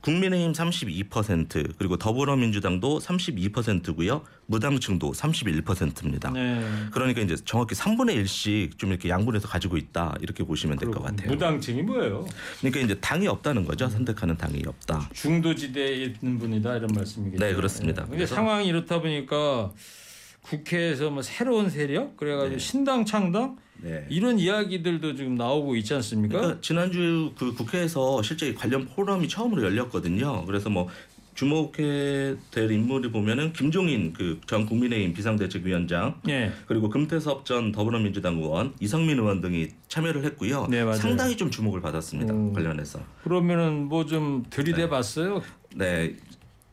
국민의힘 0.09 0.53
32% 0.53 1.73
그리고 1.79 1.97
더불어민주당도 1.97 2.99
32%고요. 2.99 4.23
무당층도 4.47 5.13
31%입니다. 5.13 6.31
네. 6.31 6.63
그러니까 6.93 7.23
이제 7.23 7.37
정확히 7.47 7.75
3분의 7.75 8.23
1씩 8.23 8.77
좀 8.79 8.91
이렇게 8.91 9.09
양분해서 9.09 9.49
가지고 9.49 9.79
있다 9.79 10.15
이렇게 10.21 10.45
보시면 10.45 10.77
될 10.79 10.91
것 10.91 11.03
같아요. 11.03 11.31
무당층이 11.31 11.83
뭐예요? 11.83 12.27
그러니까 12.61 12.81
이제 12.81 12.95
당이 13.01 13.27
없다는 13.27 13.65
거죠. 13.65 13.89
선택하는 13.89 14.37
당이 14.37 14.63
없다. 14.67 15.09
중도지대에 15.15 15.95
있는 16.21 16.39
분이다 16.39 16.77
이런 16.77 16.91
말씀이겠죠. 16.95 17.43
네, 17.43 17.55
그렇습니다. 17.55 18.03
근데 18.03 18.17
그래서- 18.19 18.35
상황이 18.35 18.67
이렇다 18.69 19.01
보니까 19.01 19.73
국회에서 20.45 21.11
뭐 21.11 21.23
새로운 21.23 21.71
세력 21.71 22.17
그래가지고 22.17 22.59
신당 22.59 23.05
창당 23.05 23.57
네. 23.81 24.07
이런 24.09 24.39
이야기들도 24.39 25.17
지금 25.17 25.35
나오고 25.35 25.77
있지 25.77 25.93
않습니까? 25.95 26.39
그러니까 26.39 26.61
지난주 26.61 27.33
그 27.39 27.53
국회에서 27.55 28.23
실제 28.23 28.55
관련 28.55 28.87
포럼이 28.87 29.29
처음으로 29.29 29.63
열렸거든요. 29.65 30.45
그래서 30.47 30.71
뭐 30.71 30.89
주목해 31.35 32.37
될 32.53 32.71
인물이 32.71 33.11
보면은 33.11 33.53
김종인 33.53 34.13
그 34.13 34.39
전 34.47 34.67
국민의힘 34.67 35.15
비상대책위원장 35.15 36.21
예. 36.29 36.53
그리고 36.67 36.89
금태섭 36.89 37.45
전 37.45 37.73
더불어민주당 37.73 38.37
의원 38.37 38.73
이성민 38.81 39.19
의원 39.19 39.41
등이 39.41 39.69
참여를 39.89 40.25
했고요. 40.27 40.69
네. 40.71 40.85
상당히 40.95 41.37
좀 41.37 41.51
주목을 41.51 41.81
받았습니다. 41.81 42.33
음. 42.33 42.53
관련해서. 42.53 43.01
그러면은 43.25 43.87
뭐 43.89 44.07
좀 44.07 44.45
들이대 44.51 44.89
봤어요? 44.89 45.43
네. 45.75 46.15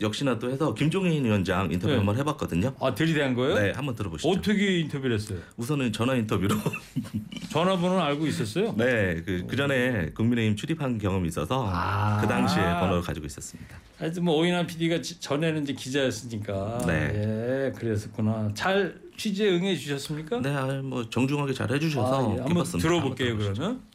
역시나 0.02 0.40
또 0.40 0.50
해서 0.50 0.74
김종인 0.74 1.24
위원장 1.24 1.72
인터뷰 1.72 1.92
네. 1.92 1.98
한번 1.98 2.18
해봤거든요. 2.18 2.74
아 2.80 2.94
들이댄 2.96 3.36
거예요? 3.36 3.56
네, 3.56 3.72
한번 3.76 3.96
들어보시죠. 3.96 4.28
어떻게 4.30 4.80
인터뷰를 4.80 5.16
했어요? 5.16 5.40
우선은 5.58 5.94
전화 5.94 6.16
인터뷰로 6.16 6.56
전화번호는 7.52 8.02
알고 8.04 8.26
있었어요? 8.28 8.74
네, 8.78 9.22
그, 9.26 9.46
그 9.48 9.56
전에 9.56 10.10
국민의힘 10.16 10.56
출입한 10.56 10.98
경험이 10.98 11.28
있어서 11.28 11.70
아. 11.72 12.20
그 12.22 12.28
당시에 12.28 12.62
번호를 12.62 13.02
가지고 13.02 13.26
있었습니다. 13.28 13.78
하여튼 13.98 14.24
뭐 14.26 14.36
오인환 14.38 14.66
PD가 14.66 15.02
전에는 15.02 15.64
이제 15.64 15.74
기자였으니까 15.74 16.80
네. 16.88 17.12
예 17.14 17.72
그랬었구나. 17.78 18.52
잘 18.56 19.00
취재 19.18 19.48
응해 19.50 19.76
주셨습니까? 19.76 20.42
네, 20.42 20.50
아, 20.56 20.66
뭐 20.84 21.08
정중하게 21.08 21.54
잘 21.54 21.72
해주셔서 21.72 22.16
아, 22.16 22.24
예. 22.24 22.38
한번 22.38 22.48
기뻤습니다. 22.48 22.88
들어볼게요 22.90 23.30
한번 23.30 23.44
들어보시죠. 23.44 23.62
그러면. 23.62 23.91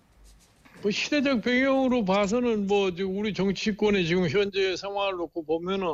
뭐 0.87 0.91
시대적 0.93 1.43
배경으로 1.43 2.05
봐서는 2.05 2.69
뭐 2.69 2.93
우리 3.09 3.35
정치권의 3.35 4.07
지금 4.07 4.29
현재 4.29 4.77
상황을 4.77 5.17
놓고 5.17 5.45
보면은 5.45 5.85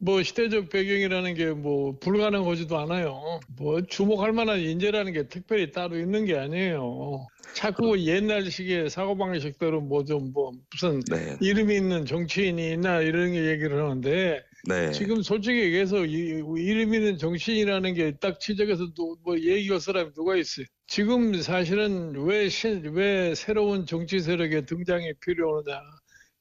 뭐 0.00 0.22
시대적 0.22 0.70
배경이라는 0.70 1.34
게 1.34 1.52
뭐 1.52 1.98
불가능하지도 2.00 2.78
않아요. 2.78 3.40
뭐 3.58 3.82
주목할 3.82 4.32
만한 4.32 4.58
인재라는 4.60 5.12
게 5.12 5.28
특별히 5.28 5.70
따로 5.70 5.98
있는 5.98 6.24
게 6.24 6.38
아니에요. 6.38 7.26
자꾸 7.54 7.98
옛날식의 7.98 8.90
사고방식대로 8.90 9.80
뭐 9.80 10.04
좀뭐 10.04 10.52
무슨 10.70 11.00
네, 11.10 11.36
이름이 11.40 11.76
있는 11.76 12.06
정치인이 12.06 12.72
있나 12.72 13.00
이런 13.00 13.32
게 13.32 13.46
얘기를 13.50 13.82
하는데 13.82 14.42
네, 14.68 14.92
지금 14.92 15.22
솔직히 15.22 15.60
얘기해서 15.60 16.06
이, 16.06 16.42
이름 16.56 16.94
있는 16.94 17.18
정치인이라는 17.18 17.94
게 17.94 18.12
딱 18.22 18.38
지적해서 18.38 18.92
또뭐 18.94 19.38
얘기할 19.38 19.80
사람이 19.80 20.12
누가 20.12 20.36
있어요. 20.36 20.66
지금 20.86 21.40
사실은 21.42 22.14
왜, 22.24 22.48
신, 22.48 22.94
왜 22.94 23.34
새로운 23.34 23.84
정치 23.86 24.20
세력의 24.20 24.66
등장이 24.66 25.14
필요하느냐. 25.20 25.80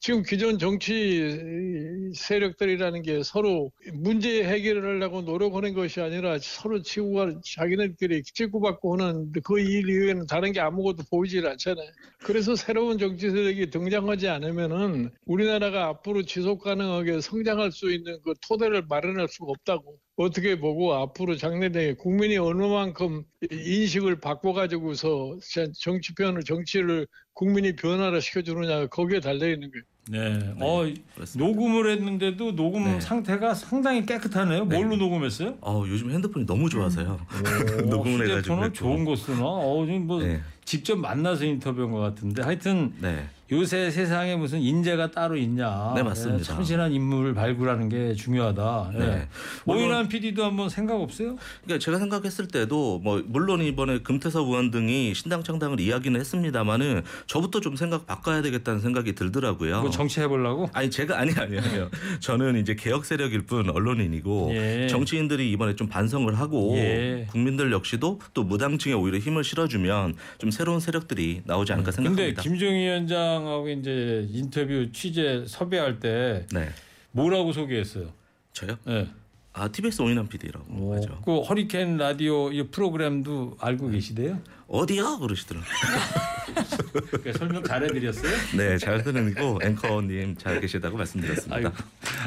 지금 0.04 0.24
기존 0.24 0.58
정치 0.58 2.12
세력들이라는 2.16 3.04
게 3.04 3.22
서로 3.24 3.72
문제 3.94 4.44
해결을 4.44 4.96
하려고 4.96 5.22
노력하는 5.22 5.76
것이 5.76 6.02
아니라 6.02 6.40
서로 6.42 6.82
치고가 6.82 7.40
자기네들끼리 7.46 8.24
치고받고 8.24 8.98
하는 8.98 9.32
그 9.44 9.60
일 9.60 9.88
이외에는 9.90 10.26
다른 10.26 10.54
게 10.54 10.60
아무것도 10.60 11.04
보이질 11.12 11.46
않잖아요. 11.48 11.88
그래서 12.24 12.56
새로운 12.56 12.98
정치 12.98 13.30
세력이 13.30 13.70
등장하지 13.70 14.28
않으면은 14.28 15.12
우리나라가 15.26 15.86
앞으로 15.90 16.24
지속 16.24 16.64
가능하게 16.64 17.22
성장할 17.22 17.72
수 17.72 17.92
있는 17.94 18.20
그 18.24 18.34
토대를 18.48 18.86
마련할 18.90 19.28
수가 19.30 19.52
없다고. 19.52 19.98
어떻게 20.16 20.60
보고 20.60 20.94
앞으로 20.94 21.38
장래에 21.38 21.96
국민이 21.96 22.38
어느 22.38 22.64
만큼 22.64 23.24
인식을 23.50 24.20
바꿔가지고서 24.20 25.38
정치편을 25.80 26.44
정치를 26.44 27.08
국민이 27.34 27.76
변화를 27.76 28.22
시켜주느냐 28.22 28.88
거기에 28.88 29.20
달려 29.20 29.50
있는 29.50 29.72
거예요. 29.72 29.84
네. 30.10 30.54
어 30.60 30.84
그렇습니다. 31.16 31.48
녹음을 31.48 31.90
했는데도 31.92 32.56
녹음 32.56 32.84
네. 32.86 33.00
상태가 33.00 33.54
상당히 33.54 34.06
깨끗하네요. 34.06 34.66
뭘로 34.66 34.98
녹음했어요? 34.98 35.58
어, 35.62 35.84
요즘 35.88 36.12
핸드폰이 36.12 36.46
너무 36.46 36.70
좋아서요. 36.70 37.20
녹음을 37.90 38.30
해가지고. 38.30 38.74
좋은 38.74 39.06
거 39.06 39.16
쓰나? 39.16 39.44
어, 39.46 39.86
지금 39.86 40.08
뭐 40.08 40.22
네. 40.22 40.42
직접 40.66 40.98
만나서 40.98 41.46
인터뷰한 41.46 41.92
것 41.92 42.00
같은데 42.00 42.42
하여튼 42.42 42.94
네, 43.00 43.28
요새 43.52 43.92
세상에 43.92 44.36
무슨 44.38 44.62
인재가 44.62 45.12
따로 45.12 45.36
있냐? 45.36 45.92
네, 45.94 46.04
맞습니다. 46.04 46.40
예, 46.40 46.44
참신한 46.44 46.94
인물을 46.94 47.34
발굴하는 47.34 47.90
게 47.90 48.14
중요하다. 48.14 48.92
예. 48.94 49.00
네. 49.00 49.28
오인환 49.66 50.08
PD도 50.08 50.46
한번 50.46 50.70
생각 50.70 51.02
없어요? 51.02 51.36
그러니까 51.64 51.84
제가 51.84 51.98
생각했을 52.00 52.48
때도 52.48 53.00
뭐 53.00 53.22
물론 53.26 53.62
이번에 53.62 54.00
금태섭 54.00 54.48
의원 54.48 54.72
등이 54.72 55.14
신당 55.14 55.44
창당을 55.44 55.82
이야기는 55.82 56.18
했습니다만은 56.18 57.02
저부터 57.28 57.60
좀 57.60 57.76
생각 57.76 58.06
바꿔야 58.08 58.42
되겠다는 58.42 58.80
생각이 58.80 59.16
들더라고요. 59.16 59.82
뭐 59.82 59.90
정치해 59.90 60.30
보려고? 60.30 60.70
아니 60.72 60.90
제가 60.90 61.20
아니 61.20 61.34
아니에요. 61.34 61.90
저는 62.22 62.56
이제 62.56 62.76
개혁 62.76 63.04
세력일 63.04 63.42
뿐 63.42 63.70
언론인이고 63.70 64.52
예. 64.54 64.88
정치인들이 64.88 65.52
이번에 65.52 65.76
좀 65.76 65.90
반성을 65.90 66.34
하고 66.40 66.78
예. 66.78 67.28
국민들 67.30 67.74
역시도 67.74 68.22
또 68.34 68.44
무당층에 68.46 68.94
오히려 68.94 69.18
힘을 69.18 69.44
실어주면 69.44 70.16
좀 70.38 70.52
새로운 70.52 70.80
세력들이 70.80 71.42
나오지 71.44 71.74
않을까 71.74 71.92
근데 71.92 72.10
생각합니다. 72.10 72.42
김정희 72.44 72.80
위원장 72.80 73.41
하고 73.48 73.70
이제 73.70 74.28
인터뷰 74.32 74.92
취재 74.92 75.44
섭외할 75.48 76.00
때 76.00 76.46
네, 76.54 76.70
뭐라고 77.12 77.52
소개했어요? 77.54 78.12
저요? 78.54 78.78
예. 78.88 79.08
아 79.54 79.68
TBS 79.68 80.02
오인환 80.02 80.28
PD라고 80.30 80.66
오, 80.74 80.96
하죠. 80.96 81.22
그 81.26 81.42
허리케인 81.42 81.98
라디오 81.98 82.52
이 82.54 82.64
프로그램도 82.68 83.58
알고 83.60 83.90
계시대요? 83.90 84.40
어디야 84.68 85.18
그러시더라고요. 85.20 85.70
그러니까 87.12 87.38
설명 87.38 87.64
잘해드렸어요? 87.64 88.32
네, 88.58 88.78
잘 88.78 89.04
들으고 89.04 89.60
앵커님 89.62 90.38
잘 90.38 90.62
계시다고 90.62 90.96
말씀드렸습니다. 90.98 91.56
아이고, 91.56 91.70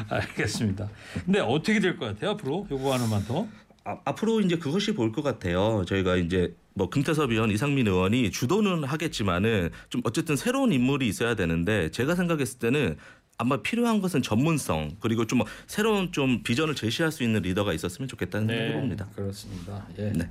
알겠습니다. 0.08 0.88
근데 1.24 1.40
어떻게 1.40 1.80
될 1.80 1.96
것 1.98 2.06
같아요 2.06 2.32
앞으로? 2.32 2.66
요거 2.70 2.92
하나만 2.92 3.24
더. 3.24 3.46
아, 3.84 3.98
앞으로 4.04 4.40
이제 4.40 4.56
그것이 4.56 4.94
보일 4.94 5.12
것 5.12 5.22
같아요. 5.22 5.84
저희가 5.86 6.16
이제 6.16 6.54
뭐 6.72 6.88
금태섭 6.88 7.30
의원, 7.30 7.50
이상민 7.50 7.86
의원이 7.86 8.30
주도는 8.30 8.84
하겠지만은 8.84 9.70
좀 9.90 10.00
어쨌든 10.04 10.36
새로운 10.36 10.72
인물이 10.72 11.06
있어야 11.06 11.34
되는데 11.36 11.90
제가 11.90 12.14
생각했을 12.14 12.58
때는 12.58 12.96
아마 13.36 13.60
필요한 13.62 14.00
것은 14.00 14.22
전문성 14.22 14.96
그리고 15.00 15.26
좀 15.26 15.42
새로운 15.66 16.12
좀 16.12 16.42
비전을 16.42 16.74
제시할 16.74 17.12
수 17.12 17.22
있는 17.22 17.42
리더가 17.42 17.72
있었으면 17.74 18.08
좋겠다는 18.08 18.48
생각이 18.48 18.72
봅니다. 18.72 19.06
그렇습니다. 19.14 19.86
예. 19.98 20.12
네. 20.12 20.28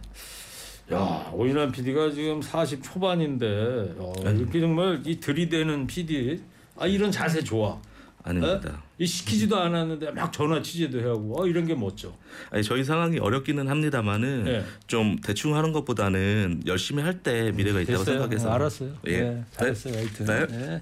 야 0.92 1.30
오인환 1.34 1.72
PD가 1.72 2.12
지금 2.12 2.42
40 2.42 2.84
초반인데 2.84 3.96
어, 3.98 4.14
네. 4.24 4.32
이렇게 4.32 4.60
정말 4.60 5.02
이 5.06 5.20
들이대는 5.20 5.88
PD 5.88 6.42
아 6.78 6.88
이런 6.88 7.12
자세 7.12 7.44
좋아. 7.44 7.80
아닙니다. 8.24 8.83
이 9.04 9.06
시키지도 9.06 9.58
않았는데 9.60 10.12
막 10.12 10.32
전화 10.32 10.62
취재도 10.62 11.00
하고 11.10 11.42
어, 11.42 11.46
이런 11.48 11.66
게 11.66 11.76
멋져. 11.76 12.14
아니, 12.52 12.64
저희 12.64 12.84
상황이 12.86 13.20
어렵기는 13.20 13.68
합니다만은 13.68 14.44
네. 14.46 14.64
좀 14.88 15.18
대충 15.22 15.56
하는 15.56 15.74
것보다는 15.74 16.64
열심히 16.66 17.04
할 17.04 17.22
때 17.22 17.52
미래가 17.52 17.82
있다고 17.82 18.00
됐어요. 18.00 18.16
생각해서 18.20 18.50
어, 18.50 18.54
알았어요. 18.54 18.94
예. 19.08 19.20
네, 19.20 19.44
잘했어요. 19.52 19.94
하여튼. 19.96 20.26
네. 20.26 20.48
네. 20.48 20.82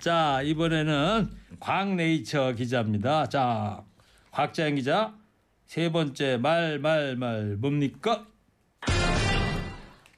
자 0.00 0.40
이번에는 0.42 1.28
광네이처 1.60 2.54
기자입니다. 2.56 3.28
자 3.28 3.82
곽자연 4.32 4.76
기자 4.76 5.12
세 5.66 5.90
번째 5.92 6.38
말 6.38 6.78
말 6.78 7.16
말 7.16 7.56
뭡니까? 7.58 8.26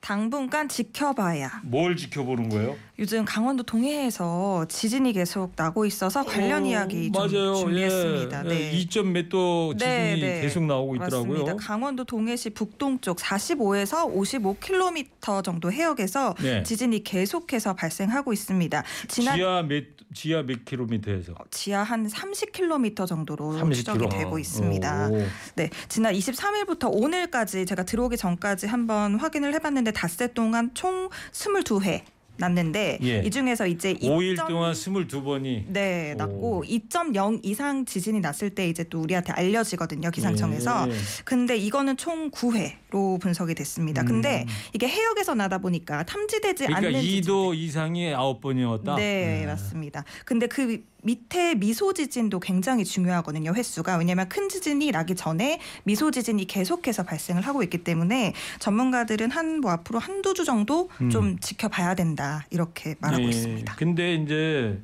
당분간 0.01 0.67
지켜봐야. 0.69 1.61
뭘 1.63 1.95
지켜보는 1.95 2.49
거예요? 2.49 2.77
요즘 2.99 3.25
강원도 3.27 3.63
동해에서 3.63 4.65
지진이 4.67 5.13
계속 5.13 5.53
나고 5.57 5.85
있어서 5.85 6.25
관련 6.25 6.65
어, 6.65 6.67
이야기 6.67 7.13
좀 7.13 7.23
맞아요. 7.33 7.55
준비했습니다. 7.55 8.45
예. 8.47 8.49
네. 8.49 8.73
2점 8.73 9.07
몇 9.07 9.29
도 9.29 9.75
지진이 9.77 9.91
네, 9.95 10.17
네. 10.17 10.41
계속 10.41 10.65
나오고 10.65 10.97
있더라고요. 10.97 11.29
맞습니다. 11.45 11.57
강원도 11.57 12.05
동해시 12.05 12.51
북동쪽 12.51 13.19
45에서 13.19 14.13
55km 14.13 15.45
정도 15.45 15.71
해역에서 15.71 16.35
네. 16.43 16.63
지진이 16.63 17.05
계속해서 17.05 17.75
발생하고 17.75 18.33
있습니다. 18.33 18.83
지난 19.09 19.37
지하 19.37 19.63
몇 19.63 19.85
지하 20.15 20.43
몇 20.43 20.65
킬로미터에서 20.65 21.35
지하 21.51 21.83
한 21.83 22.07
30km 22.07 23.07
정도로 23.07 23.59
30 23.59 23.87
추적이. 23.87 24.09
되고 24.09 24.39
있습니다. 24.39 25.09
오. 25.09 25.27
네, 25.57 25.71
지난 25.89 26.15
23일부터 26.15 26.91
오늘까지 26.93 27.67
제가 27.67 27.85
들어오기 27.85 28.17
전까지 28.17 28.67
한번 28.67 29.17
확인을 29.17 29.55
해봤는데 29.55 29.93
닷새 29.93 30.33
동안 30.33 30.71
총 30.75 31.09
22회 31.33 32.03
났는데 32.41 32.99
예. 33.03 33.23
이 33.25 33.31
중에서 33.31 33.67
이제 33.67 33.95
5일 33.95 34.37
2점 34.37 34.49
동안 34.49 34.73
22번이 34.73 35.65
네, 35.69 36.13
오. 36.15 36.17
났고 36.17 36.65
2.0 36.67 37.41
이상 37.45 37.85
지진이 37.85 38.21
났을 38.21 38.51
때 38.51 38.69
이제 38.69 38.83
또 38.85 39.01
우리한테 39.01 39.33
알려지거든요 39.33 40.11
기상청에서. 40.11 40.89
예. 40.89 40.93
근데 41.25 41.57
이거는 41.57 41.97
총 41.97 42.31
9회로 42.31 43.21
분석이 43.21 43.55
됐습니다. 43.55 44.03
근데 44.03 44.47
이게 44.75 44.89
해역에서 44.89 45.35
나다 45.35 45.59
보니까 45.59 46.03
탐지되지 46.05 46.65
음. 46.65 46.67
그러니까 46.69 46.89
않는 46.89 47.01
2도 47.03 47.55
이상이 47.55 48.13
9번이었다. 48.13 48.97
네, 48.97 49.45
맞습니다. 49.47 50.05
근데 50.25 50.47
그 50.47 50.83
밑에 51.03 51.55
미소 51.55 51.93
지진도 51.93 52.41
굉장히 52.41 52.85
중요하거든요. 52.85 53.53
횟수가 53.55 53.97
왜냐하면 53.97 54.29
큰 54.29 54.49
지진이 54.49 54.91
나기 54.91 55.15
전에 55.15 55.61
미소 55.85 56.11
지진이 56.11 56.47
계속해서 56.47 57.05
발생을 57.05 57.43
하고 57.43 57.63
있기 57.63 57.85
때문에 57.85 58.33
전문가들은 58.59 59.31
한 59.31 59.51
뭐 59.61 59.73
앞으로 59.73 59.99
한두 59.99 60.33
주 60.33 60.45
정도 60.45 60.89
좀 61.11 61.39
지켜봐야 61.39 61.95
된다 61.95 62.47
이렇게 62.51 62.95
말하고 63.01 63.25
예. 63.25 63.29
있습니다. 63.29 63.75
근데 63.77 64.15
이제 64.15 64.81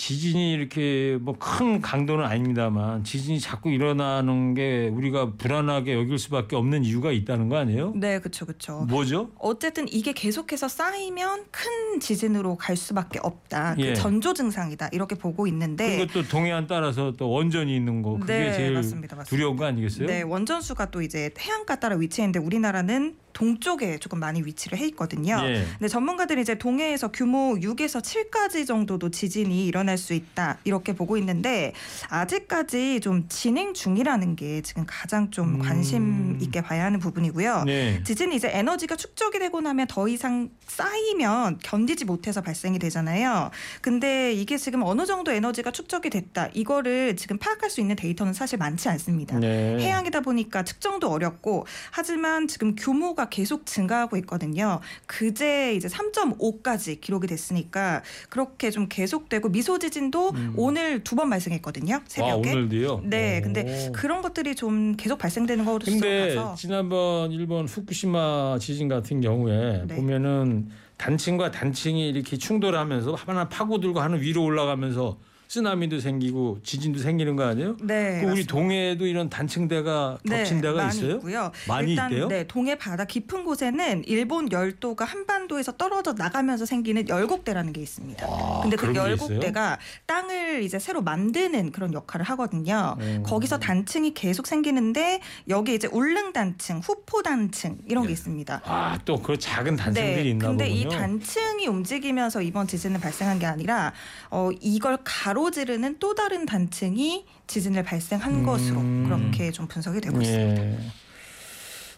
지진이 0.00 0.52
이렇게 0.52 1.18
뭐 1.20 1.34
큰 1.38 1.80
강도는 1.80 2.24
아닙니다만 2.24 3.04
지진이 3.04 3.40
자꾸 3.40 3.70
일어나는 3.70 4.54
게 4.54 4.88
우리가 4.92 5.32
불안하게 5.36 5.94
여길 5.94 6.18
수밖에 6.18 6.56
없는 6.56 6.84
이유가 6.84 7.12
있다는 7.12 7.48
거 7.48 7.56
아니에요? 7.56 7.92
네, 7.96 8.18
그렇죠, 8.18 8.46
그렇죠. 8.46 8.86
뭐죠? 8.88 9.30
어쨌든 9.38 9.86
이게 9.90 10.12
계속해서 10.12 10.68
쌓이면 10.68 11.46
큰 11.50 12.00
지진으로 12.00 12.56
갈 12.56 12.76
수밖에 12.76 13.18
없다. 13.22 13.74
예. 13.78 13.88
그 13.88 13.94
전조 13.94 14.32
증상이다 14.32 14.88
이렇게 14.92 15.14
보고 15.16 15.46
있는데. 15.46 15.96
그리고 15.98 16.12
또 16.12 16.28
동해안 16.28 16.66
따라서 16.66 17.12
또 17.16 17.30
원전이 17.30 17.74
있는 17.74 18.02
거 18.02 18.18
그게 18.18 18.32
네, 18.32 18.52
제일 18.52 18.72
맞습니다, 18.74 19.16
맞습니다. 19.16 19.24
두려운 19.24 19.56
거 19.56 19.64
아니겠어요? 19.66 20.06
네, 20.06 20.22
원전 20.22 20.60
수가 20.62 20.90
또 20.90 21.02
이제 21.02 21.30
해안가 21.38 21.80
따라 21.80 21.96
위치했는데 21.96 22.38
우리나라는 22.38 23.16
동쪽에 23.32 23.98
조금 23.98 24.18
많이 24.18 24.42
위치를 24.42 24.76
해 24.78 24.86
있거든요. 24.88 25.40
예. 25.44 25.64
근데 25.78 25.88
전문가들이 25.88 26.40
이제 26.42 26.56
동해에서 26.56 27.12
규모 27.12 27.54
6에서 27.54 28.02
7까지 28.02 28.66
정도도 28.66 29.10
지진이 29.10 29.66
일어 29.66 29.82
날수 29.90 30.14
있다 30.14 30.58
이렇게 30.64 30.94
보고 30.94 31.16
있는데 31.16 31.72
아직까지 32.08 33.00
좀 33.00 33.26
진행 33.28 33.74
중이라는 33.74 34.36
게 34.36 34.62
지금 34.62 34.84
가장 34.86 35.30
좀 35.30 35.56
음. 35.56 35.58
관심 35.58 36.38
있게 36.40 36.60
봐야 36.60 36.84
하는 36.84 36.98
부분이고요. 37.00 37.64
네. 37.64 38.02
지진이 38.04 38.36
이제 38.36 38.50
에너지가 38.52 38.96
축적이 38.96 39.38
되고 39.38 39.60
나면 39.60 39.86
더 39.88 40.08
이상 40.08 40.50
쌓이면 40.66 41.58
견디지 41.62 42.04
못해서 42.04 42.40
발생이 42.40 42.78
되잖아요. 42.78 43.50
근데 43.80 44.32
이게 44.32 44.56
지금 44.56 44.82
어느 44.82 45.06
정도 45.06 45.32
에너지가 45.32 45.72
축적이 45.72 46.10
됐다. 46.10 46.48
이거를 46.54 47.16
지금 47.16 47.38
파악할 47.38 47.70
수 47.70 47.80
있는 47.80 47.96
데이터는 47.96 48.32
사실 48.32 48.58
많지 48.58 48.88
않습니다. 48.88 49.38
네. 49.38 49.78
해양이다 49.80 50.20
보니까 50.20 50.62
측정도 50.62 51.10
어렵고 51.10 51.66
하지만 51.90 52.46
지금 52.46 52.76
규모가 52.76 53.28
계속 53.28 53.66
증가하고 53.66 54.16
있거든요. 54.18 54.80
그제 55.06 55.74
이제 55.74 55.88
3.5까지 55.88 57.00
기록이 57.00 57.26
됐으니까 57.26 58.02
그렇게 58.28 58.70
좀 58.70 58.86
계속되고 58.88 59.48
미소 59.48 59.79
지진도 59.80 60.32
오늘 60.56 61.02
두 61.02 61.16
번 61.16 61.28
발생했거든요. 61.30 61.96
아, 61.96 62.00
새벽에. 62.06 62.52
오늘도요? 62.52 63.00
네, 63.04 63.38
오. 63.38 63.42
근데 63.42 63.90
그런 63.92 64.22
것들이 64.22 64.54
좀 64.54 64.94
계속 64.96 65.18
발생되는 65.18 65.64
거로 65.64 65.78
근데 65.84 66.34
봐서 66.36 66.54
지난번 66.54 67.32
일본 67.32 67.66
후쿠시마 67.66 68.58
지진 68.60 68.88
같은 68.88 69.20
경우에 69.20 69.84
네. 69.86 69.96
보면은 69.96 70.68
단층과 70.96 71.50
단층이 71.50 72.08
이렇게 72.10 72.36
충돌하면서 72.36 73.14
하나 73.14 73.48
파고들고 73.48 74.00
하는 74.00 74.20
위로 74.20 74.44
올라가면서 74.44 75.18
쓰나미도 75.54 75.98
생기고 75.98 76.58
지진도 76.62 77.00
생기는 77.00 77.34
거 77.34 77.42
아니에요? 77.44 77.76
네, 77.82 78.20
그 78.24 78.30
우리. 78.30 78.46
동해에도 78.46 79.04
이런 79.04 79.28
단층대가 79.28 80.18
겹친 80.24 80.60
데가 80.60 80.74
많이 80.84 80.96
있어요? 80.96 81.14
있고요. 81.16 81.50
많이 81.66 81.90
일단 81.90 82.12
있대요? 82.12 82.28
네, 82.28 82.46
동해 82.46 82.76
바다 82.78 83.04
깊은 83.04 83.42
곳에는 83.44 84.04
일본 84.06 84.52
열도가 84.52 85.04
한반도에서 85.04 85.72
떨어져 85.72 86.12
나가면서 86.12 86.66
생기는 86.66 87.08
열곡대라는 87.08 87.72
게 87.72 87.80
있습니다. 87.82 88.24
아, 88.28 88.60
근데 88.62 88.76
그 88.76 88.94
열곡대가 88.94 89.78
땅을 90.06 90.62
이제 90.62 90.78
새로 90.78 91.02
만드는 91.02 91.72
그런 91.72 91.92
역할을 91.94 92.24
하거든요. 92.26 92.96
음. 93.00 93.24
거기서 93.26 93.58
단층이 93.58 94.14
계속 94.14 94.46
생기는데 94.46 95.20
여기 95.48 95.74
이제 95.74 95.88
울릉 95.90 96.32
단층, 96.32 96.78
후포 96.78 97.22
단층 97.22 97.78
이런 97.88 98.06
게 98.06 98.12
있습니다. 98.12 98.62
아, 98.66 98.98
또 99.04 99.20
그 99.20 99.36
작은 99.36 99.74
단층들이 99.76 100.22
네, 100.24 100.30
있나 100.30 100.46
근데 100.46 100.68
이 100.68 100.84
보군요. 100.84 101.00
단층이 101.00 101.66
움직이면서 101.66 102.40
이번 102.40 102.68
지진은 102.68 103.00
발생한 103.00 103.40
게 103.40 103.46
아니라 103.46 103.92
어, 104.30 104.50
이걸 104.60 104.96
가로 105.02 105.39
지르는 105.48 105.96
또 106.00 106.14
다른 106.14 106.44
단층이 106.44 107.24
지진을 107.46 107.84
발생한 107.84 108.34
음. 108.34 108.42
것으로 108.44 108.80
그렇게 109.08 109.50
좀 109.52 109.66
분석이 109.68 110.00
되고 110.02 110.20
있습니다. 110.20 110.62
예. 110.62 110.78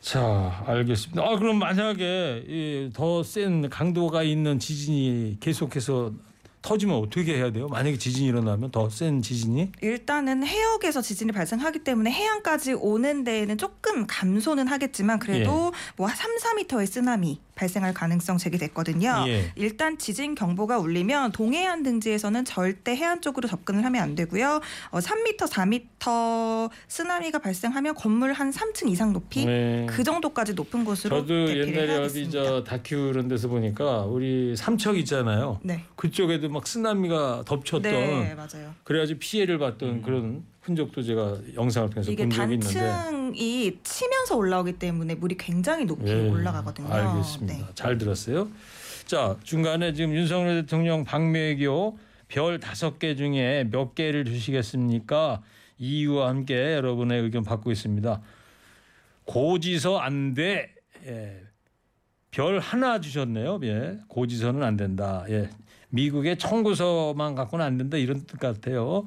자, 0.00 0.64
알겠습니다. 0.66 1.22
아, 1.22 1.36
그럼 1.38 1.58
만약에 1.58 2.90
더 2.92 3.22
센 3.22 3.68
강도가 3.70 4.22
있는 4.22 4.58
지진이 4.58 5.38
계속해서 5.40 6.12
터지면 6.62 6.96
어떻게 6.96 7.36
해야 7.36 7.50
돼요? 7.50 7.68
만약에 7.68 7.98
지진이 7.98 8.28
일어나면 8.28 8.70
더 8.70 8.88
센 8.88 9.20
지진이? 9.22 9.72
일단은 9.80 10.46
해역에서 10.46 11.02
지진이 11.02 11.32
발생하기 11.32 11.80
때문에 11.80 12.10
해안까지 12.10 12.74
오는 12.74 13.24
데에는 13.24 13.58
조금 13.58 14.06
감소는 14.06 14.68
하겠지만 14.68 15.18
그래도 15.18 15.72
뭐 15.96 16.08
3, 16.08 16.36
4m의 16.36 16.86
쓰나미 16.86 17.40
발생할 17.54 17.92
가능성 17.94 18.38
제기됐거든요. 18.38 19.24
예. 19.28 19.52
일단 19.56 19.98
지진 19.98 20.34
경보가 20.34 20.78
울리면 20.78 21.32
동해안 21.32 21.82
등지에서는 21.82 22.44
절대 22.44 22.96
해안 22.96 23.20
쪽으로 23.20 23.46
접근을 23.48 23.84
하면 23.84 24.02
안 24.02 24.14
되고요. 24.14 24.60
어, 24.90 24.98
3m, 24.98 25.36
4m 25.38 26.70
쓰나미가 26.88 27.38
발생하면 27.40 27.94
건물 27.94 28.32
한 28.32 28.50
3층 28.50 28.88
이상 28.90 29.12
높이 29.12 29.44
네. 29.46 29.86
그 29.88 30.02
정도까지 30.02 30.54
높은 30.54 30.84
곳으로 30.84 31.20
저도 31.20 31.34
옛날에 31.50 31.82
어디 31.82 31.90
해야겠습니다. 31.92 32.32
저 32.44 32.64
다큐 32.64 32.96
이런 32.96 33.28
데서 33.28 33.48
보니까 33.48 34.02
우리 34.04 34.54
삼척 34.56 34.96
있잖아요. 34.98 35.60
네. 35.62 35.84
그쪽에도 35.96 36.48
막 36.52 36.66
쓰나미가 36.66 37.42
덮쳤던 37.46 37.82
네, 37.82 38.34
맞아요. 38.34 38.74
그래가지고 38.84 39.18
피해를 39.18 39.58
봤던 39.58 40.02
그런 40.02 40.44
흔적도 40.60 41.02
제가 41.02 41.38
영상을 41.54 41.90
통해서 41.90 42.12
이게 42.12 42.22
본 42.22 42.30
적이 42.30 42.54
있는데 42.54 42.78
단층이 42.78 43.78
치면서 43.82 44.36
올라오기 44.36 44.74
때문에 44.74 45.14
물이 45.16 45.36
굉장히 45.36 45.84
높이 45.84 46.08
예, 46.10 46.28
올라가거든요. 46.28 46.92
알겠습니다. 46.92 47.54
네. 47.54 47.64
잘 47.74 47.98
들었어요. 47.98 48.48
자 49.06 49.36
중간에 49.42 49.92
지금 49.92 50.14
윤석열 50.14 50.62
대통령 50.62 51.04
방매교 51.04 51.98
별 52.28 52.60
다섯 52.60 52.98
개 52.98 53.16
중에 53.16 53.64
몇 53.70 53.94
개를 53.94 54.24
주시겠습니까? 54.24 55.42
이유와 55.78 56.28
함께 56.28 56.74
여러분의 56.74 57.22
의견 57.22 57.42
받고 57.42 57.72
있습니다. 57.72 58.20
고지서 59.24 59.98
안 59.98 60.34
돼. 60.34 60.74
예. 61.06 61.40
별 62.30 62.60
하나 62.60 63.00
주셨네요. 63.00 63.60
예. 63.64 63.98
고지서는 64.08 64.62
안 64.62 64.76
된다. 64.76 65.24
예. 65.28 65.50
미국의 65.96 66.38
청구서만 66.38 67.34
갖고는 67.34 67.64
안 67.64 67.76
된다 67.76 67.96
이런 67.98 68.24
뜻 68.26 68.38
같아요. 68.38 69.06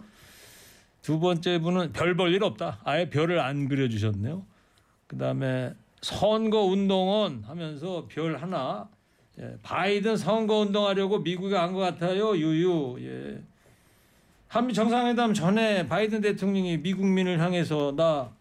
두 1.01 1.19
번째 1.19 1.59
분은 1.59 1.91
별 1.93 2.15
볼 2.15 2.33
일 2.33 2.43
없다. 2.43 2.79
아예 2.83 3.09
별을 3.09 3.39
안 3.39 3.67
그려 3.67 3.87
주셨네요. 3.89 4.45
그 5.07 5.17
다음에 5.17 5.73
선거 6.01 6.61
운동원 6.61 7.43
하면서 7.45 8.05
별 8.07 8.37
하나 8.37 8.87
예, 9.39 9.57
바이든 9.63 10.15
선거 10.17 10.59
운동하려고 10.59 11.19
미국에 11.19 11.55
간 11.55 11.73
것 11.73 11.79
같아요. 11.79 12.37
유유. 12.37 12.97
예. 13.01 13.41
한미 14.47 14.73
정상회담 14.73 15.33
전에 15.33 15.87
바이든 15.87 16.21
대통령이 16.21 16.77
미국민을 16.77 17.39
향해서 17.39 17.93
나 17.97 18.31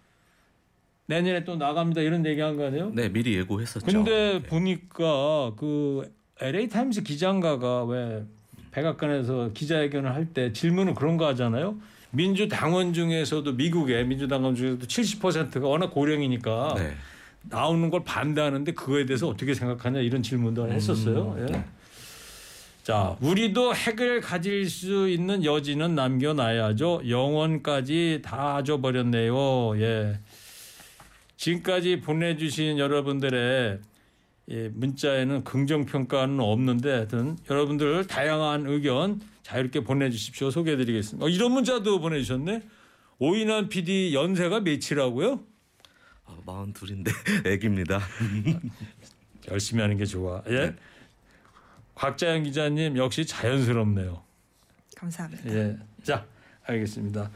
내년에 1.06 1.44
또 1.44 1.56
나갑니다 1.56 2.00
이런 2.02 2.24
얘기한 2.24 2.56
거 2.56 2.66
아니에요? 2.66 2.90
네, 2.94 3.08
미리 3.08 3.34
예고했었죠. 3.38 3.84
근데 3.86 4.40
네. 4.40 4.42
보니까 4.42 5.52
그 5.56 6.14
LA 6.44 6.68
타임스 6.68 7.02
기장가가 7.02 7.84
왜 7.84 8.22
백악관에서 8.70 9.50
기자회견을 9.54 10.14
할 10.14 10.26
때 10.34 10.52
질문은 10.52 10.94
그런 10.94 11.16
거 11.16 11.26
하잖아요. 11.28 11.76
민주당원 12.10 12.92
중에서도 12.92 13.50
미국의 13.52 14.06
민주당원 14.06 14.54
중에서도 14.54 14.86
70%가 14.86 15.66
워낙 15.66 15.90
고령이니까 15.90 16.74
네. 16.76 16.94
나오는 17.44 17.88
걸 17.90 18.04
반대하는데 18.04 18.72
그거에 18.72 19.06
대해서 19.06 19.28
어떻게 19.28 19.54
생각하냐 19.54 20.00
이런 20.00 20.22
질문도 20.22 20.70
했었어요. 20.70 21.36
예. 21.40 21.46
네. 21.46 21.64
자, 22.82 23.16
우리도 23.20 23.74
핵을 23.74 24.20
가질 24.20 24.68
수 24.68 25.08
있는 25.08 25.44
여지는 25.44 25.94
남겨놔야죠. 25.94 27.02
영원까지 27.08 28.20
다 28.22 28.62
줘버렸네요. 28.62 29.80
예. 29.80 30.18
지금까지 31.36 32.00
보내주신 32.00 32.78
여러분들의 32.78 33.78
예, 34.48 34.68
문자에는 34.68 35.44
긍정 35.44 35.86
평가는 35.86 36.38
없는데 36.38 36.90
하여튼 36.90 37.38
여러분들 37.48 38.06
다양한 38.06 38.66
의견 38.66 39.20
자유롭게 39.42 39.84
보내주십시오. 39.84 40.50
소개해드리겠습니다. 40.50 41.24
어, 41.24 41.28
이런 41.28 41.52
문자도 41.52 42.00
보내주셨네. 42.00 42.62
오인환 43.18 43.68
PD 43.68 44.14
연세가 44.14 44.60
몇이라고요? 44.60 45.40
아, 46.26 46.36
42인데 46.44 47.10
애기입니다. 47.46 48.00
열심히 49.50 49.82
하는 49.82 49.96
게 49.96 50.04
좋아. 50.04 50.42
예. 50.48 50.74
곽자연 51.94 52.42
기자님 52.42 52.96
역시 52.96 53.24
자연스럽네요. 53.24 54.22
감사합니다. 54.96 55.54
예. 55.54 55.76
자, 56.02 56.26
알겠습니다. 56.66 57.30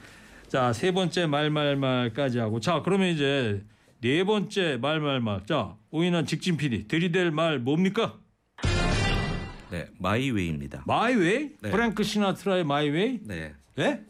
자, 0.49 0.73
세 0.73 0.93
번째 0.93 1.27
말말말까지 1.27 2.39
하고 2.39 2.61
자, 2.61 2.83
그러면 2.83 3.09
이제 3.09 3.63
네 4.01 4.23
번째 4.23 4.79
말말말. 4.81 5.47
자, 5.47 5.75
오인환 5.91 6.25
직진 6.25 6.57
PD 6.57 6.87
들이댈 6.87 7.33
말 7.33 7.59
뭡니까? 7.59 8.17
네, 9.73 9.89
My 9.99 10.13
Way입니다. 10.13 10.85
My 10.87 11.08
Way? 11.08 11.51
네. 11.61 11.71
프랭크 11.71 12.05
시나트라의 12.05 12.65
My 12.65 12.83
Way? 12.83 13.19
네. 13.25 13.55
예? 13.79 14.01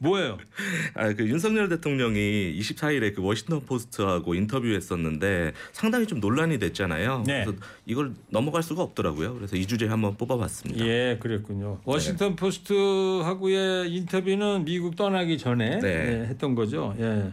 뭐예요? 0.00 0.38
아, 0.94 1.12
그 1.12 1.28
윤석열 1.28 1.68
대통령이 1.68 2.58
24일에 2.58 3.14
그 3.14 3.22
워싱턴 3.22 3.60
포스트하고 3.66 4.34
인터뷰했었는데 4.34 5.52
상당히 5.72 6.06
좀 6.06 6.20
논란이 6.20 6.58
됐잖아요. 6.58 7.24
네. 7.26 7.44
그래서 7.44 7.60
이걸 7.84 8.14
넘어갈 8.30 8.62
수가 8.62 8.82
없더라고요. 8.82 9.34
그래서 9.34 9.56
이 9.56 9.66
주제 9.66 9.86
한번 9.88 10.16
뽑아봤습니다. 10.16 10.86
예, 10.86 11.18
그랬군요. 11.20 11.80
워싱턴 11.84 12.34
포스트하고의 12.34 13.92
인터뷰는 13.94 14.64
미국 14.64 14.96
떠나기 14.96 15.36
전에 15.36 15.80
네. 15.80 15.88
예, 15.88 16.26
했던 16.28 16.54
거죠. 16.54 16.96
예. 16.98 17.30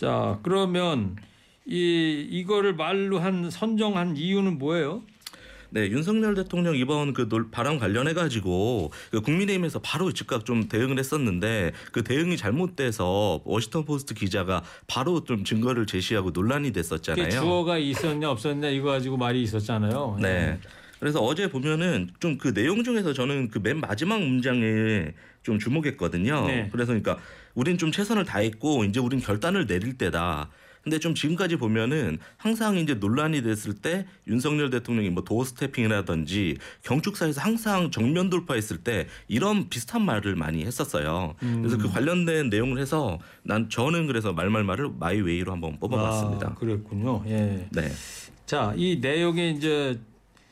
자, 0.00 0.38
그러면 0.42 1.16
이 1.66 2.26
이거를 2.30 2.74
말로 2.74 3.18
한 3.18 3.50
선정한 3.50 4.16
이유는 4.16 4.58
뭐예요? 4.58 5.02
네, 5.68 5.88
윤석열 5.88 6.34
대통령 6.34 6.74
이번 6.74 7.12
그 7.12 7.28
놀- 7.28 7.50
발언 7.50 7.78
관련해 7.78 8.14
가지고 8.14 8.90
그 9.10 9.20
국민의힘에서 9.20 9.80
바로 9.80 10.10
즉각 10.12 10.46
좀 10.46 10.68
대응을 10.70 10.98
했었는데 10.98 11.72
그 11.92 12.02
대응이 12.02 12.38
잘못돼서 12.38 13.42
워싱턴 13.44 13.84
포스트 13.84 14.14
기자가 14.14 14.62
바로 14.86 15.22
좀 15.24 15.44
증거를 15.44 15.84
제시하고 15.84 16.30
논란이 16.30 16.72
됐었잖아요. 16.72 17.28
주어가 17.28 17.76
있었냐 17.76 18.30
없었냐 18.30 18.70
이거 18.70 18.88
가지고 18.88 19.18
말이 19.18 19.42
있었잖아요. 19.42 20.16
예. 20.18 20.22
네. 20.22 20.58
그래서 20.98 21.20
어제 21.20 21.48
보면은 21.50 22.08
좀 22.20 22.38
그 22.38 22.54
내용 22.54 22.82
중에서 22.82 23.12
저는 23.12 23.48
그 23.50 23.58
맨 23.60 23.80
마지막 23.80 24.18
문장에 24.22 25.12
좀 25.42 25.58
주목했거든요. 25.58 26.46
네. 26.46 26.68
그래서 26.72 26.88
그러니까 26.88 27.18
우린 27.54 27.78
좀 27.78 27.92
최선을 27.92 28.24
다했고 28.24 28.84
이제 28.84 29.00
우린 29.00 29.20
결단을 29.20 29.66
내릴 29.66 29.98
때다. 29.98 30.50
근데 30.82 30.98
좀 30.98 31.14
지금까지 31.14 31.56
보면은 31.56 32.18
항상 32.38 32.76
이제 32.76 32.94
논란이 32.94 33.42
됐을 33.42 33.74
때 33.74 34.06
윤석열 34.26 34.70
대통령이 34.70 35.10
뭐 35.10 35.22
도어 35.24 35.44
스태핑이라든지 35.44 36.56
경축사에서 36.84 37.40
항상 37.42 37.90
정면 37.90 38.30
돌파했을 38.30 38.78
때 38.78 39.06
이런 39.28 39.68
비슷한 39.68 40.02
말을 40.02 40.36
많이 40.36 40.64
했었어요. 40.64 41.34
그래서 41.38 41.76
그 41.76 41.90
관련된 41.90 42.48
내용을 42.48 42.80
해서 42.80 43.18
난 43.42 43.68
저는 43.68 44.06
그래서 44.06 44.32
말말말을 44.32 44.92
마이웨이로 44.98 45.52
한번 45.52 45.78
뽑아봤습니다. 45.78 46.48
아, 46.48 46.54
그랬군요. 46.54 47.24
예. 47.26 47.68
네. 47.72 47.92
자, 48.46 48.72
이 48.74 48.98
내용에 49.00 49.50
이제 49.50 50.00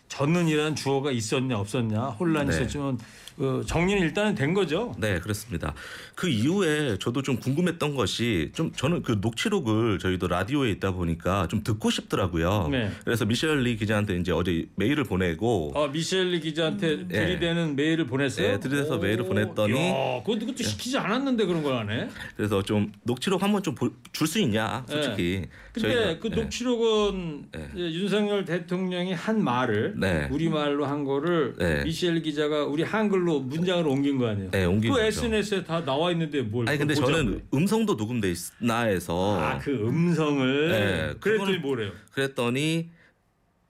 전는이라는 0.09 0.75
주어가 0.75 1.11
있었냐 1.13 1.59
없었냐 1.59 1.99
혼란이 2.01 2.51
네. 2.51 2.57
있었지만 2.57 2.99
어, 3.41 3.63
정리는 3.65 4.03
일단은 4.03 4.35
된 4.35 4.53
거죠. 4.53 4.97
네, 4.99 5.21
그렇습니다. 5.21 5.73
그 6.17 6.29
이후에 6.29 6.99
저도 6.99 7.23
좀 7.23 7.37
궁금했던 7.39 7.95
것이 7.95 8.51
좀 8.53 8.73
저는 8.73 9.03
그 9.03 9.19
녹취록을 9.21 10.01
저희도 10.01 10.27
라디오에 10.27 10.71
있다 10.73 10.91
보니까 10.91 11.47
좀 11.47 11.63
듣고 11.63 11.89
싶더라고요. 11.91 12.67
네. 12.73 12.91
그래서 13.05 13.25
미셸 13.25 13.63
리 13.63 13.77
기자한테 13.77 14.17
이제 14.17 14.33
어제 14.33 14.67
메일을 14.75 15.05
보내고 15.05 15.73
아, 15.77 15.87
미셸리 15.87 16.41
기자한테 16.41 17.07
들이대는 17.07 17.77
메일을 17.77 18.09
보냈어요. 18.09 18.49
네, 18.55 18.61
들이대서 18.61 18.97
오, 18.97 18.99
메일을 18.99 19.25
보냈더니 19.25 19.89
야, 19.89 20.21
그것도 20.25 20.41
그것도 20.41 20.65
시키지 20.65 20.99
않았는데 20.99 21.47
그런 21.47 21.63
걸 21.63 21.77
하네. 21.77 22.09
그래서 22.37 22.61
좀 22.65 22.93
녹취록 23.05 23.41
한번 23.41 23.63
좀 23.63 23.77
줄 24.13 24.27
수 24.27 24.41
있냐, 24.41 24.85
솔직히. 24.89 25.45
근데 25.83 26.19
그 26.19 26.29
네. 26.31 26.37
녹취록은 26.43 27.45
네. 27.53 27.69
윤석열 27.77 28.45
대통령이 28.45 29.13
한 29.13 29.43
말을 29.43 29.95
네. 29.97 30.29
우리 30.31 30.49
말로 30.49 30.85
한 30.87 31.05
거를 31.05 31.55
네. 31.59 31.85
미셸 31.85 32.21
기자가 32.23 32.65
우리 32.65 32.83
한글로 32.83 33.41
문장을 33.41 33.87
옮긴 33.87 34.19
거 34.19 34.29
아니에요? 34.29 34.51
네, 34.51 34.65
옮긴 34.65 34.91
그 34.93 34.97
거죠. 34.99 35.07
SNS에 35.07 35.65
다 35.65 35.85
나와 35.85 36.11
있는데 36.13 36.43
뭘? 36.43 36.69
아니 36.69 36.79
근데 36.79 36.95
저는? 36.95 37.43
음성도 37.55 37.95
녹음돼 37.95 38.33
있나 38.61 38.83
해서 38.83 39.39
아 39.41 39.59
그 39.59 39.71
음성을 39.73 40.69
네, 40.69 41.15
그랬더니 41.21 41.59
뭐래요? 41.59 41.91
그랬더니 42.13 42.91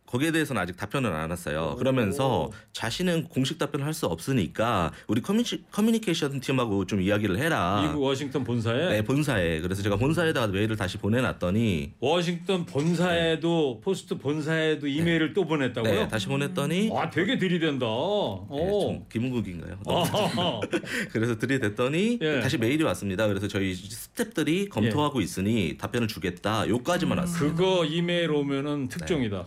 거기에 0.09 0.33
대해서는 0.33 0.63
아직 0.63 0.77
답변을 0.77 1.13
안 1.13 1.31
했어요. 1.31 1.77
그러면서 1.79 2.51
자신은 2.73 3.25
공식 3.29 3.59
답변을 3.59 3.85
할 3.85 3.99
수 3.99 4.07
없으니까 4.07 4.93
우리 5.09 5.21
커뮤니, 5.21 5.45
커뮤니케이션 5.73 6.39
팀하고 6.39 6.87
좀 6.87 7.01
이야기를 7.01 7.37
해라. 7.39 7.83
미국 7.85 8.01
워싱턴 8.05 8.45
본사에 8.45 8.89
네, 8.91 9.03
본사에. 9.03 9.61
그래서 9.61 9.83
제가 9.83 9.97
본사에다가 9.97 10.47
메일을 10.47 10.77
다시 10.77 10.99
보내놨더니 10.99 11.95
워싱턴 11.99 12.65
본사에도 12.65 13.81
포스트 13.83 14.17
본사에도 14.19 14.87
이메일을 14.87 15.33
또 15.33 15.47
보냈다고요? 15.47 15.93
네, 15.93 16.09
다시 16.09 16.29
보냈더니 16.29 16.91
와 16.91 17.11
되게 17.11 17.39
들이댄다. 17.39 17.87
네, 17.87 17.91
어. 17.91 18.81
좀 18.83 19.05
김은국인가요? 19.11 19.79
아, 19.87 20.61
그래서 21.11 21.37
들이댔더니 21.37 22.19
예. 22.23 22.41
다시 22.41 22.57
메일이 22.57 22.85
왔습니다. 22.85 23.27
그래서 23.27 23.49
저희 23.49 23.73
스탭들이 23.75 24.69
검토하고 24.69 25.21
있으니 25.21 25.77
답변을 25.77 26.07
주겠다. 26.07 26.69
요까지만 26.69 27.19
왔어요. 27.19 27.55
그거 27.55 27.85
이메일 27.85 28.31
오면은 28.31 28.87
특종이다. 28.87 29.45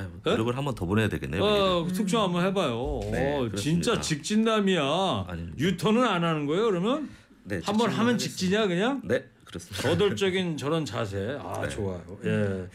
아유, 0.00 0.08
노력을 0.24 0.56
한번 0.56 0.74
더 0.74 0.86
보내야 0.86 1.08
되겠네요. 1.08 1.42
어, 1.42 1.86
특종 1.92 2.22
한번 2.22 2.44
해봐요. 2.46 3.00
네, 3.12 3.36
어, 3.36 3.50
진짜. 3.56 4.00
직진남이야. 4.00 5.26
아닙니다. 5.28 5.56
유턴은 5.58 6.04
안 6.04 6.24
하는 6.24 6.46
거예요, 6.46 6.64
그러면? 6.66 7.08
네, 7.44 7.60
한번 7.64 7.88
직진을 7.88 7.98
하면 7.98 8.14
하겠습니다. 8.14 8.18
직진이야, 8.18 8.66
그냥? 8.66 9.00
네, 9.04 9.24
그렇습니다. 9.44 9.82
저돌적인 9.82 10.56
저런 10.58 10.84
자세. 10.84 11.38
아, 11.40 11.60
네. 11.62 11.68
좋아요. 11.68 12.02
예. 12.24 12.66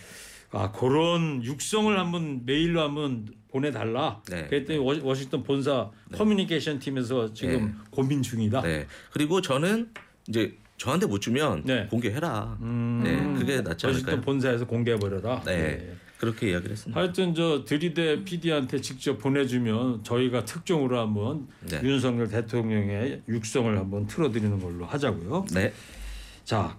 아, 0.51 0.71
그런 0.71 1.43
육성을 1.43 1.97
한번 1.99 2.45
메일로 2.45 2.81
한번 2.81 3.27
보내달라. 3.49 4.21
네. 4.29 4.47
그랬더니 4.47 4.79
워- 4.79 4.99
워싱턴 5.03 5.43
본사 5.43 5.89
커뮤니케이션 6.13 6.79
팀에서 6.79 7.33
지금 7.33 7.65
네. 7.65 7.71
고민 7.89 8.21
중이다. 8.21 8.61
네. 8.61 8.85
그리고 9.11 9.41
저는 9.41 9.89
이제 10.27 10.55
저한테 10.77 11.07
못 11.07 11.19
주면 11.21 11.63
네. 11.65 11.87
공개해라. 11.87 12.57
음, 12.61 13.01
네, 13.03 13.39
그게 13.39 13.61
낫지 13.61 13.85
워싱턴 13.85 14.13
않을까요? 14.15 14.25
본사에서 14.25 14.65
공개해 14.65 14.97
버려라. 14.97 15.41
네. 15.45 15.95
예. 16.15 16.19
그렇게 16.19 16.51
이야기를 16.51 16.71
했습니다. 16.71 16.99
하여튼 16.99 17.35
저 17.35 17.65
들이대 17.65 18.23
PD한테 18.23 18.81
직접 18.81 19.17
보내주면 19.17 20.03
저희가 20.03 20.45
특종으로 20.45 20.99
한번 20.99 21.47
네. 21.69 21.81
윤석열 21.83 22.29
대통령의 22.29 23.21
육성을 23.27 23.77
한번 23.77 24.07
틀어드리는 24.07 24.59
걸로 24.59 24.85
하자고요. 24.85 25.45
네. 25.53 25.73
자, 26.43 26.77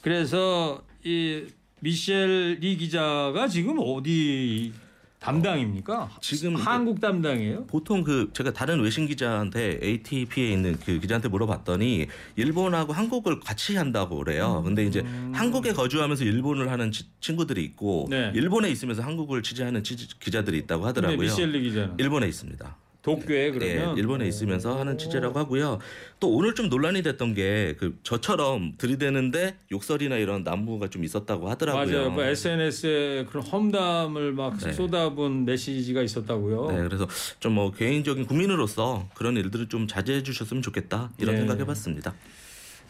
그래서 0.00 0.82
이 1.04 1.44
미셸 1.80 2.58
리 2.60 2.76
기자가 2.76 3.48
지금 3.48 3.76
어디 3.78 4.72
담당입니까? 5.20 6.10
지금 6.20 6.56
한국 6.56 7.00
담당이에요? 7.00 7.66
보통 7.66 8.02
그 8.02 8.30
제가 8.32 8.52
다른 8.52 8.80
외신 8.80 9.06
기자한테 9.06 9.78
ATP에 9.82 10.50
있는 10.50 10.76
그 10.84 10.98
기자한테 10.98 11.28
물어봤더니 11.28 12.06
일본하고 12.36 12.92
한국을 12.94 13.38
같이 13.38 13.76
한다고 13.76 14.16
그래요. 14.16 14.62
근데 14.64 14.84
이제 14.84 15.00
한국에 15.32 15.72
거주하면서 15.72 16.24
일본을 16.24 16.70
하는 16.70 16.90
지- 16.90 17.04
친구들이 17.20 17.62
있고 17.64 18.06
네. 18.10 18.32
일본에 18.34 18.70
있으면서 18.70 19.02
한국을 19.02 19.42
취재하는 19.42 19.82
취재- 19.84 20.08
기자들이 20.18 20.58
있다고 20.58 20.84
근데 20.84 21.00
하더라고요. 21.00 21.28
미셸 21.28 21.50
리 21.52 21.62
기자는 21.62 21.94
일본에 21.98 22.26
있습니다. 22.26 22.76
도쿄에 23.02 23.50
그러면 23.50 23.94
네, 23.94 24.00
일본에 24.00 24.28
있으면서 24.28 24.78
하는 24.78 24.98
취재라고 24.98 25.38
하고요. 25.38 25.78
또 26.20 26.28
오늘 26.34 26.54
좀 26.54 26.68
논란이 26.68 27.02
됐던 27.02 27.34
게 27.34 27.74
그 27.78 27.98
저처럼 28.02 28.74
들이대는데 28.76 29.56
욕설이나 29.72 30.16
이런 30.16 30.44
난무가 30.44 30.88
좀 30.88 31.04
있었다고 31.04 31.48
하더라고요. 31.48 32.10
맞아요. 32.10 32.14
그 32.14 32.22
SNS에 32.22 33.24
그런 33.30 33.42
험담을 33.44 34.32
막 34.32 34.58
네. 34.58 34.72
쏟아본 34.72 35.44
메시지가 35.46 36.02
있었다고요. 36.02 36.70
네, 36.72 36.82
그래서 36.82 37.06
좀 37.38 37.50
뭐 37.50 37.72
개인적인 37.72 38.26
국민으로서 38.26 39.08
그런 39.14 39.36
일들을 39.36 39.68
좀 39.68 39.88
자제해 39.88 40.22
주셨으면 40.22 40.62
좋겠다 40.62 41.10
이런 41.18 41.34
네. 41.34 41.40
생각해봤습니다. 41.40 42.14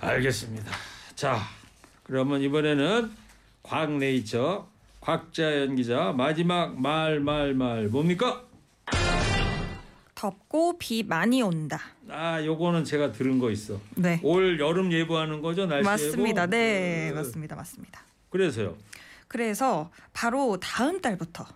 알겠습니다. 0.01 0.70
자, 1.14 1.38
그러면 2.03 2.42
이번에는 2.42 3.11
곽네이처 3.62 4.68
곽자연 5.01 5.77
기자 5.77 6.12
마지막 6.12 6.79
말 6.81 7.20
말 7.20 7.55
말 7.55 7.88
뭡니까? 7.88 8.42
덥고 10.30 10.76
비 10.76 11.02
많이 11.02 11.40
온다. 11.40 11.80
아, 12.11 12.44
요거는 12.44 12.85
제가 12.85 13.11
들은 13.11 13.38
거 13.38 13.50
있어. 13.50 13.80
네. 13.96 14.20
올 14.22 14.61
여름 14.61 14.92
예보하는 14.92 15.40
거죠, 15.40 15.64
날씨 15.64 15.85
맞습니다. 15.87 16.42
예보? 16.42 16.50
네, 16.50 17.11
어, 17.11 17.14
맞습니다. 17.14 17.56
맞습니다. 17.56 18.02
그래서요. 18.28 18.76
그래서 19.28 19.90
바로 20.12 20.59
다음 20.61 21.00
달부터 21.00 21.46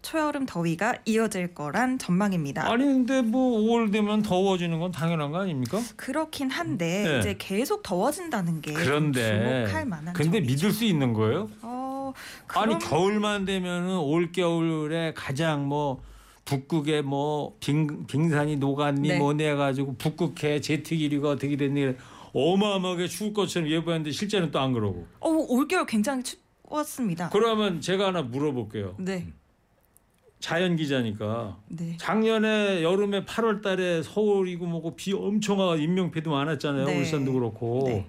초여름 0.00 0.46
더위가 0.46 0.94
이어질 1.04 1.52
거란 1.54 1.98
전망입니다. 1.98 2.66
아니 2.70 2.84
근데 2.84 3.20
뭐 3.20 3.58
5월 3.60 3.92
되면 3.92 4.22
더워지는 4.22 4.80
건 4.80 4.90
당연한 4.90 5.30
거 5.30 5.40
아닙니까? 5.42 5.78
그렇긴 5.96 6.50
한데 6.50 7.02
네. 7.06 7.18
이제 7.18 7.36
계속 7.38 7.82
더워진다는 7.82 8.62
게 8.62 8.72
그런데 8.72 9.64
주목할 9.66 9.84
만한 9.84 10.14
근데 10.14 10.38
점이죠. 10.38 10.50
믿을 10.50 10.72
수 10.72 10.84
있는 10.84 11.12
거예요? 11.12 11.50
어, 11.60 12.14
아니 12.48 12.74
그럼- 12.74 12.78
겨울만 12.78 13.44
되면은 13.44 13.98
올 13.98 14.32
겨울에 14.32 15.12
가장 15.14 15.66
뭐 15.68 16.02
북극에 16.44 17.02
뭐 17.02 17.56
빙, 17.60 18.06
빙산이 18.06 18.56
녹았니 18.56 19.08
네. 19.08 19.18
뭐내 19.18 19.54
가지고 19.54 19.94
북극해 19.96 20.60
제트기류가 20.60 21.30
어떻게 21.30 21.56
됐니 21.56 21.94
어마어마하게 22.34 23.06
추울 23.08 23.32
것처럼 23.32 23.70
예보했는데 23.70 24.10
실제는 24.10 24.50
또 24.50 24.58
안 24.58 24.72
그러고. 24.72 25.06
어, 25.20 25.28
올겨울 25.28 25.86
굉장히 25.86 26.22
추웠습니다. 26.22 27.28
그러면 27.30 27.80
제가 27.80 28.08
하나 28.08 28.22
물어볼게요. 28.22 28.96
네, 28.98 29.28
자연 30.40 30.76
기자니까 30.76 31.56
네. 31.68 31.96
작년에 31.98 32.82
여름에 32.82 33.24
8월 33.24 33.62
달에 33.62 34.02
서울이고 34.02 34.66
뭐고 34.66 34.96
비 34.96 35.12
엄청 35.14 35.60
와 35.60 35.76
인명피해도 35.76 36.30
많았잖아요. 36.30 36.84
네. 36.86 36.98
울산도 37.00 37.32
그렇고. 37.32 37.84
네. 37.86 38.06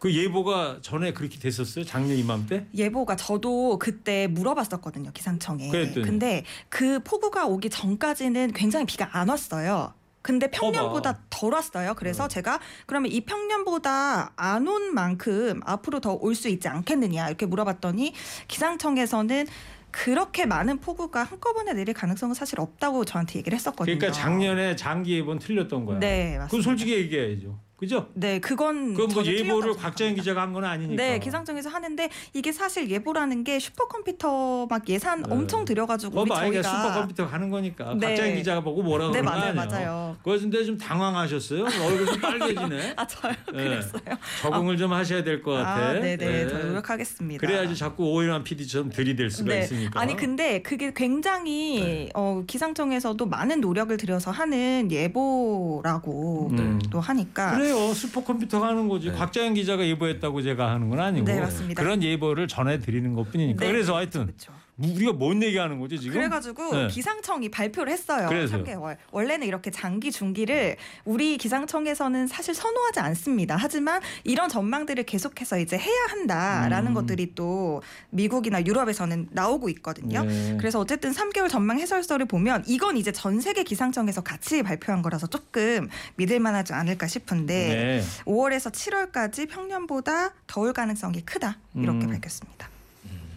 그 0.00 0.12
예보가 0.14 0.78
전에 0.80 1.12
그렇게 1.12 1.38
됐었어요? 1.38 1.84
작년 1.84 2.16
이맘때? 2.16 2.66
예보가 2.74 3.16
저도 3.16 3.78
그때 3.78 4.26
물어봤었거든요 4.28 5.12
기상청에. 5.12 5.68
그랬더니? 5.68 6.04
근데 6.06 6.44
그 6.70 7.00
폭우가 7.04 7.46
오기 7.46 7.68
전까지는 7.70 8.52
굉장히 8.54 8.86
비가 8.86 9.08
안 9.12 9.28
왔어요. 9.28 9.92
근데 10.22 10.50
평년보다 10.50 11.12
봐봐. 11.12 11.24
덜 11.30 11.52
왔어요. 11.52 11.94
그래서 11.96 12.28
네. 12.28 12.34
제가 12.34 12.60
그러면 12.86 13.12
이 13.12 13.20
평년보다 13.22 14.32
안 14.36 14.66
온 14.66 14.94
만큼 14.94 15.60
앞으로 15.64 16.00
더 16.00 16.14
올 16.16 16.34
수 16.34 16.48
있지 16.48 16.66
않겠느냐 16.68 17.28
이렇게 17.28 17.44
물어봤더니 17.46 18.12
기상청에서는 18.48 19.46
그렇게 19.90 20.46
많은 20.46 20.78
폭우가 20.78 21.24
한꺼번에 21.24 21.72
내릴 21.74 21.94
가능성은 21.94 22.34
사실 22.34 22.58
없다고 22.60 23.04
저한테 23.04 23.38
얘기를 23.38 23.56
했었거든요. 23.56 23.98
그러니까 23.98 24.18
작년에 24.18 24.76
장기 24.76 25.16
예보는 25.16 25.40
틀렸던 25.40 25.84
거야. 25.84 25.98
네, 25.98 26.38
맞습니다. 26.38 26.46
그건 26.46 26.62
솔직히 26.62 26.92
얘기해야죠. 26.94 27.58
그죠? 27.80 28.08
네, 28.14 28.38
그건 28.40 28.94
그건 28.94 29.12
뭐 29.14 29.24
예보를 29.24 29.72
생각합니다. 29.74 30.14
기자가 30.14 30.42
한 30.42 30.52
건 30.52 30.64
아니니까. 30.64 31.02
네, 31.02 31.18
기상청에서 31.18 31.70
하는데 31.70 32.08
이게 32.34 32.52
사실 32.52 32.90
예보라는 32.90 33.44
게 33.44 33.58
슈퍼컴퓨터 33.58 34.66
막 34.68 34.88
예산 34.88 35.22
네. 35.22 35.32
엄청 35.32 35.64
들여가지고 35.64 36.20
우리 36.20 36.28
뭐 36.28 36.36
저희가 36.36 36.62
슈퍼컴퓨터 36.62 37.28
가는 37.28 37.48
거니까 37.50 37.94
네. 37.94 38.08
곽자연 38.08 38.34
기자가 38.36 38.60
보고 38.60 38.82
뭐라고 38.82 39.12
네거 39.12 39.24
맞아요. 39.30 39.54
맞아요. 39.54 40.16
그런데 40.22 40.64
좀 40.64 40.76
당황하셨어요. 40.76 41.64
얼굴 41.64 42.06
좀 42.06 42.20
빨개지네. 42.20 42.94
아 42.98 43.06
저요 43.06 43.32
네. 43.52 43.64
그랬어요. 43.64 44.02
적응을 44.42 44.76
좀 44.76 44.92
하셔야 44.92 45.22
될 45.24 45.42
것 45.42 45.52
같아. 45.52 45.70
아 45.74 45.92
네네 45.94 46.16
네. 46.16 46.48
저 46.48 46.58
노력하겠습니다. 46.58 47.40
그래야지 47.46 47.74
자꾸 47.76 48.04
오일한 48.12 48.44
PD처럼 48.44 48.90
들이댈 48.90 49.30
수가 49.30 49.54
네. 49.54 49.60
있으니까. 49.60 50.00
아니 50.00 50.16
근데 50.16 50.60
그게 50.62 50.92
굉장히 50.94 51.80
네. 51.80 52.08
어, 52.14 52.42
기상청에서도 52.46 53.24
많은 53.24 53.60
노력을 53.60 53.96
들여서 53.96 54.30
하는 54.32 54.88
예보라고 54.90 56.50
네. 56.52 56.78
또 56.90 57.00
하니까 57.00 57.56
그래 57.56 57.69
요. 57.70 57.94
슈퍼컴퓨터가 57.94 58.68
하는 58.68 58.88
거지. 58.88 59.10
네. 59.10 59.16
곽자연 59.16 59.54
기자가 59.54 59.86
예보했다고 59.86 60.42
제가 60.42 60.70
하는 60.70 60.88
건 60.90 61.00
아니고 61.00 61.26
네, 61.26 61.40
맞습니다. 61.40 61.82
그런 61.82 62.02
예보를 62.02 62.48
전해드리는 62.48 63.14
것 63.14 63.30
뿐이니까. 63.30 63.64
네, 63.64 63.72
그래서 63.72 63.96
하여튼 63.96 64.26
그렇죠. 64.26 64.52
우리가 64.82 65.12
뭔 65.12 65.42
얘기하는 65.42 65.78
거지 65.78 65.98
지금? 65.98 66.14
그래가지고 66.14 66.74
네. 66.74 66.86
기상청이 66.88 67.50
발표를 67.50 67.92
했어요. 67.92 68.28
그래서요? 68.28 68.64
3개월. 68.64 68.96
원래는 69.10 69.46
이렇게 69.46 69.70
장기 69.70 70.10
중기를 70.10 70.76
우리 71.04 71.36
기상청에서는 71.36 72.26
사실 72.26 72.54
선호하지 72.54 73.00
않습니다. 73.00 73.56
하지만 73.58 74.00
이런 74.24 74.48
전망들을 74.48 75.02
계속해서 75.04 75.58
이제 75.58 75.78
해야 75.78 76.04
한다라는 76.08 76.92
음. 76.92 76.94
것들이 76.94 77.34
또 77.34 77.82
미국이나 78.10 78.64
유럽에서는 78.64 79.28
나오고 79.30 79.68
있거든요. 79.70 80.24
네. 80.24 80.56
그래서 80.58 80.80
어쨌든 80.80 81.12
3개월 81.12 81.48
전망 81.48 81.78
해설서를 81.78 82.26
보면 82.26 82.64
이건 82.66 82.96
이제 82.96 83.12
전 83.12 83.40
세계 83.40 83.62
기상청에서 83.62 84.22
같이 84.22 84.62
발표한 84.62 85.02
거라서 85.02 85.26
조금 85.26 85.88
믿을 86.16 86.40
만하지 86.40 86.72
않을까 86.72 87.06
싶은데 87.06 88.00
네. 88.00 88.02
5월에서 88.24 88.72
7월까지 88.72 89.48
평년보다 89.48 90.32
더울 90.46 90.72
가능성이 90.72 91.20
크다 91.22 91.58
이렇게 91.74 92.06
음. 92.06 92.10
밝혔습니다. 92.10 92.68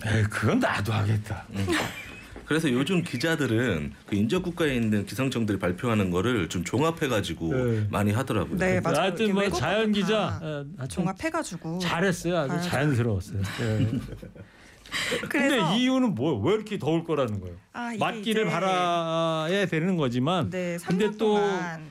에이, 0.05 0.23
그건 0.29 0.59
나도 0.59 0.91
하겠다. 0.91 1.45
그래서 2.45 2.69
요즘 2.71 3.03
기자들은 3.03 3.93
그 4.05 4.15
인접 4.15 4.43
국가에 4.43 4.75
있는 4.75 5.05
기상청들이 5.05 5.59
발표하는 5.59 6.11
거를 6.11 6.49
좀 6.49 6.63
종합해 6.63 7.07
가지고 7.07 7.53
네. 7.53 7.87
많이 7.89 8.11
하더라고요. 8.11 8.57
네, 8.57 8.81
맞아요. 8.81 8.99
하여튼 8.99 9.33
뭐 9.33 9.49
자연 9.49 9.91
기자 9.91 10.39
다 10.39 10.39
예, 10.43 10.47
하여튼 10.77 10.87
종합해 10.89 11.29
가지고 11.31 11.79
잘했어요. 11.79 12.37
아주 12.37 12.53
아, 12.53 12.59
자연스러웠어요. 12.59 13.41
예. 13.61 13.91
근데 15.29 15.49
그래서 15.49 15.75
이유는 15.75 16.15
뭐왜 16.15 16.53
이렇게 16.53 16.77
더울 16.77 17.03
거라는 17.03 17.39
거예요? 17.39 17.55
아, 17.75 17.91
맞기를 17.99 18.45
바라야 18.45 19.65
되는 19.65 19.97
거지만 19.97 20.49
네, 20.51 20.77
근데 20.85 21.07
3년 21.07 21.17
또 21.17 21.39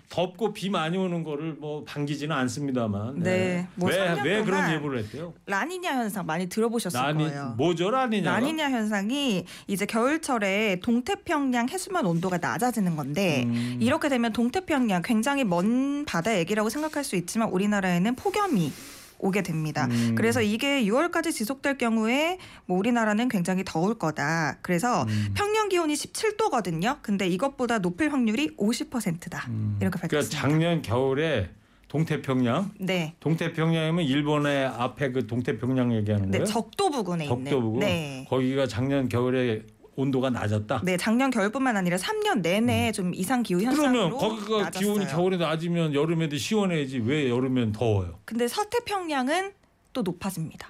덥고 0.09 0.53
비 0.53 0.71
많이 0.71 0.97
오는 0.97 1.25
거를 1.25 1.55
뭐 1.59 1.85
반기지는 1.85 2.35
않습니다만 2.37 3.19
네, 3.21 3.67
뭐 3.75 3.91
왜, 3.91 3.99
3년 3.99 4.25
왜 4.25 4.43
그런 4.45 4.73
예보를 4.73 5.01
했대요? 5.01 5.35
라니냐 5.47 5.91
현상 5.97 6.25
많이 6.25 6.49
들어보셨을 6.49 7.01
라니 7.01 7.25
거예요. 7.25 7.55
뭐죠 7.57 7.91
라니냐? 7.91 8.31
라니냐 8.31 8.71
현상이 8.71 9.45
이제 9.67 9.87
겨울철에 9.87 10.81
동태평양 10.83 11.69
해수면 11.69 12.07
온도가 12.07 12.39
낮아지는 12.39 12.95
건데 12.95 13.43
음. 13.47 13.79
이렇게 13.81 14.09
되면 14.09 14.33
동태평양 14.33 15.03
굉장히 15.03 15.43
먼 15.43 16.05
바다 16.05 16.39
얘기라고 16.39 16.69
생각할 16.69 17.03
수 17.03 17.17
있지만 17.17 17.49
우리나라에는 17.49 18.15
폭염이 18.15 18.73
오게 19.23 19.43
됩니다. 19.43 19.87
음. 19.91 20.15
그래서 20.17 20.43
이게 20.43 20.85
6월까지 20.85 21.33
지속될 21.33 21.79
경우에 21.79 22.39
뭐 22.67 22.77
우리나라는 22.79 23.29
굉장히 23.29 23.63
더울 23.65 23.95
거다. 23.99 24.59
그래서 24.61 25.05
음. 25.05 25.33
평년 25.35 25.69
기온이 25.69 25.95
17도거든요. 25.95 26.99
근데 27.01 27.27
이것보다 27.29 27.79
높을 27.79 28.13
확률이 28.13 28.55
50%다. 28.57 29.47
음. 29.49 29.79
이렇게 29.81 29.97
그러니까 29.97 30.01
밝혔습니다. 30.01 30.41
작년 30.41 30.83
겨울에 30.83 31.51
동태평양 31.89 32.71
네. 32.81 33.15
동태평양이면 33.21 34.05
일본의 34.05 34.67
앞에 34.67 35.13
그 35.13 35.27
동태평양 35.27 35.95
얘기하는 35.95 36.31
네, 36.31 36.39
거예요? 36.39 36.47
적도 36.47 36.91
부근에 36.91 37.25
있는. 37.27 37.45
적도 37.45 37.61
부근 37.61 37.81
네. 37.81 38.27
거기가 38.29 38.67
작년 38.67 39.09
겨울에 39.09 39.63
온도가 39.97 40.31
낮았다. 40.31 40.81
네, 40.85 40.97
작년 40.97 41.31
겨울뿐만 41.31 41.77
아니라 41.77 41.97
3년 41.99 42.41
내내 42.41 42.93
좀 42.93 43.15
이상 43.15 43.43
기후 43.43 43.61
현상으로 43.63 44.07
음. 44.07 44.11
그러면 44.11 44.37
거기가 44.39 44.63
낮았어요. 44.63 44.81
기온이 44.95 45.07
겨울에 45.07 45.37
낮으면 45.37 45.95
여름에도 45.95 46.37
시원해야지 46.39 46.99
왜 47.01 47.29
여름엔 47.29 47.73
더워요? 47.73 48.19
근데 48.25 48.49
서태평양은 48.49 49.53
또 49.93 50.03
높아집니다. 50.03 50.69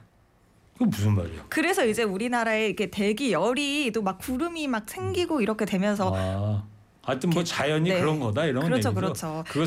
그게 0.74 0.87
무슨 0.87 1.14
말이야? 1.14 1.44
그래서 1.48 1.87
이제 1.87 2.02
우리나라에 2.02 2.66
이렇게 2.66 2.90
대기 2.90 3.32
열이 3.32 3.92
또 3.94 4.02
막 4.02 4.18
구름이 4.18 4.66
막 4.66 4.88
생기고 4.90 5.40
이렇게 5.40 5.64
되면서 5.64 6.12
아, 6.16 6.64
하여튼 7.02 7.30
뭐 7.30 7.44
자연이 7.44 7.90
네. 7.90 8.00
그런 8.00 8.18
거다 8.18 8.46
이런 8.46 8.64
그렇죠, 8.64 8.88
얘기죠. 8.88 8.94
그렇죠. 8.94 9.44
그거 9.48 9.64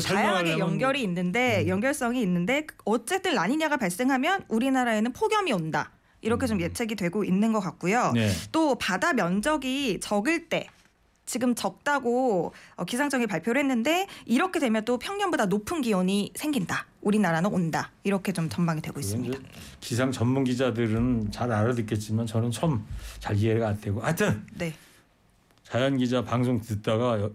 설명하려면 0.50 0.58
연결이 0.58 1.02
있는데 1.04 1.62
음. 1.62 1.68
연결성이 1.68 2.20
있는데 2.20 2.66
어쨌든 2.84 3.34
라니냐가 3.34 3.78
발생하면 3.78 4.44
우리나라에는 4.48 5.12
폭염이 5.14 5.52
온다. 5.52 5.92
이렇게 6.26 6.46
좀 6.46 6.60
예측이 6.60 6.94
되고 6.96 7.24
있는 7.24 7.52
것 7.52 7.60
같고요. 7.60 8.10
음. 8.10 8.14
네. 8.14 8.30
또 8.52 8.74
바다 8.76 9.12
면적이 9.12 10.00
적을 10.00 10.48
때 10.48 10.66
지금 11.24 11.54
적다고 11.56 12.52
어, 12.76 12.84
기상청이 12.84 13.26
발표를 13.26 13.60
했는데 13.60 14.06
이렇게 14.26 14.60
되면 14.60 14.84
또 14.84 14.96
평년보다 14.98 15.46
높은 15.46 15.80
기온이 15.80 16.32
생긴다. 16.36 16.86
우리나라는 17.00 17.50
온다. 17.52 17.90
이렇게 18.04 18.32
좀 18.32 18.48
전망이 18.48 18.80
되고 18.80 18.98
있습니다. 19.00 19.38
기상 19.80 20.12
전문 20.12 20.44
기자들은 20.44 21.30
잘 21.32 21.50
알아듣겠지만 21.52 22.26
저는 22.26 22.50
처음 22.50 22.84
잘 23.18 23.36
이해가 23.36 23.68
안 23.68 23.80
되고 23.80 24.00
하여튼 24.00 24.44
네. 24.54 24.72
자연 25.64 25.96
기자 25.96 26.22
방송 26.22 26.60
듣다가 26.60 27.20
여, 27.20 27.30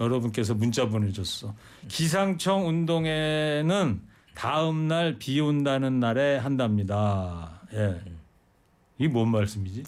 여러분께서 0.00 0.54
문자 0.54 0.88
보내줬어. 0.88 1.54
기상청 1.88 2.66
운동회는 2.66 4.00
다음 4.34 4.88
날 4.88 5.16
비 5.18 5.38
온다는 5.40 6.00
날에 6.00 6.38
한답니다. 6.38 7.60
예. 7.74 8.00
이게 8.98 9.08
뭔 9.08 9.30
말씀이지? 9.30 9.82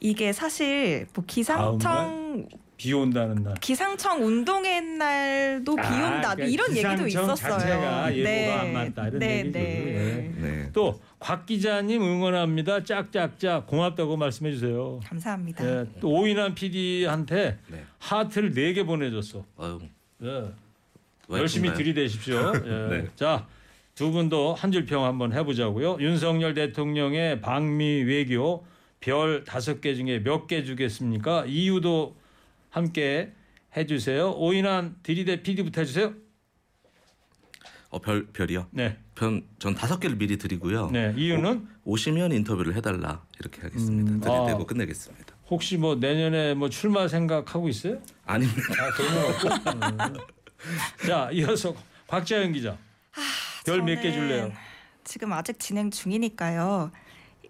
이게 0.00 0.32
사실 0.32 1.06
뭐 1.14 1.24
기상청 1.26 2.48
비 2.76 2.92
온다는 2.94 3.42
날. 3.42 3.54
기상청 3.60 4.24
운동회 4.24 4.80
날도 4.80 5.76
비 5.76 5.82
아, 5.82 6.06
온다 6.16 6.34
그러니까 6.34 6.44
이런 6.46 6.76
얘기도 6.76 7.06
있었어요. 7.06 7.36
자체가 7.36 8.16
예보가 8.16 8.60
안 8.60 8.72
맞다 8.72 9.06
이런 9.08 9.18
네, 9.18 9.38
얘기죠. 9.40 9.58
네. 9.58 10.34
네. 10.38 10.72
또곽 10.72 11.46
기자님 11.46 12.02
응원합니다. 12.02 12.82
짝짝짝 12.84 13.66
고맙다고 13.66 14.16
말씀해 14.16 14.52
주세요. 14.52 14.98
감사합니다. 15.04 15.64
예, 15.64 15.86
또 16.00 16.08
오인환 16.08 16.54
PD한테 16.54 17.58
네. 17.68 17.84
하트를 17.98 18.52
네개 18.54 18.84
보내줬어. 18.84 19.44
아유, 19.58 19.78
예? 20.22 20.50
열심히 21.30 21.72
들이대십시오. 21.74 22.52
예. 22.64 22.88
네. 22.88 23.06
자, 23.14 23.46
두 23.94 24.10
분도 24.10 24.54
한 24.54 24.70
줄 24.72 24.86
평 24.86 25.04
한번 25.04 25.32
해보자고요. 25.32 25.98
윤석열 26.00 26.54
대통령의 26.54 27.40
방미 27.40 28.02
외교 28.04 28.64
별 29.00 29.44
다섯 29.44 29.80
개 29.80 29.94
중에 29.94 30.20
몇 30.20 30.46
개 30.46 30.64
주겠습니까? 30.64 31.44
이유도 31.46 32.16
함께 32.70 33.32
해주세요. 33.76 34.32
오인환 34.32 34.96
들이대 35.02 35.42
PD부터 35.42 35.82
해주세요. 35.82 36.14
어, 37.90 37.98
별 37.98 38.26
별이요. 38.26 38.68
네, 38.70 38.96
편, 39.16 39.42
전 39.58 39.74
다섯 39.74 39.98
개를 39.98 40.16
미리 40.16 40.38
드리고요. 40.38 40.90
네 40.92 41.12
이유는 41.16 41.66
오 41.84 41.96
시면 41.96 42.30
인터뷰를 42.32 42.76
해달라 42.76 43.24
이렇게 43.40 43.62
하겠습니다. 43.62 44.12
음, 44.12 44.20
들이대고 44.20 44.62
아. 44.62 44.66
끝내겠습니다. 44.66 45.34
혹시 45.50 45.76
뭐 45.76 45.96
내년에 45.96 46.54
뭐 46.54 46.68
출마 46.70 47.08
생각하고 47.08 47.68
있어요? 47.68 47.98
아닙니다. 48.24 48.62
아, 48.78 48.90
그런 48.92 49.14
건 49.14 50.00
없고. 50.00 50.20
음. 50.20 51.06
자, 51.06 51.28
이어서 51.32 51.74
곽자연 52.06 52.52
기자. 52.52 52.78
별몇개 53.64 54.12
줄래요? 54.12 54.52
지금 55.04 55.32
아직 55.32 55.58
진행 55.58 55.90
중이니까요. 55.90 56.90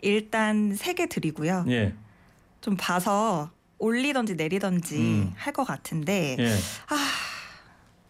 일단 0.02 0.74
세 0.74 0.94
개 0.94 1.06
드리고요. 1.06 1.64
예, 1.68 1.94
좀 2.61 2.76
봐서 2.76 3.50
올리던지 3.78 4.34
내리던지 4.34 4.96
음. 4.96 5.32
할것 5.36 5.66
같은데 5.66 6.36
예. 6.38 6.56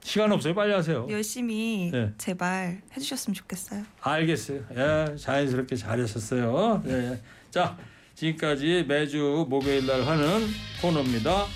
시간 0.02 0.32
없어요. 0.32 0.54
빨리 0.54 0.72
하세요. 0.72 1.06
열심히 1.10 1.90
네. 1.92 2.12
제발 2.18 2.80
해주셨으면 2.96 3.34
좋겠어요. 3.34 3.84
알겠어요. 4.00 4.60
예, 4.76 5.16
자연스럽게 5.16 5.76
잘하셨어요. 5.76 6.82
예, 6.86 6.92
예. 6.92 7.22
자, 7.50 7.76
지금까지 8.14 8.84
매주 8.88 9.46
목요일 9.48 9.86
날 9.86 10.02
하는 10.06 10.46
코너입니다. 10.80 11.46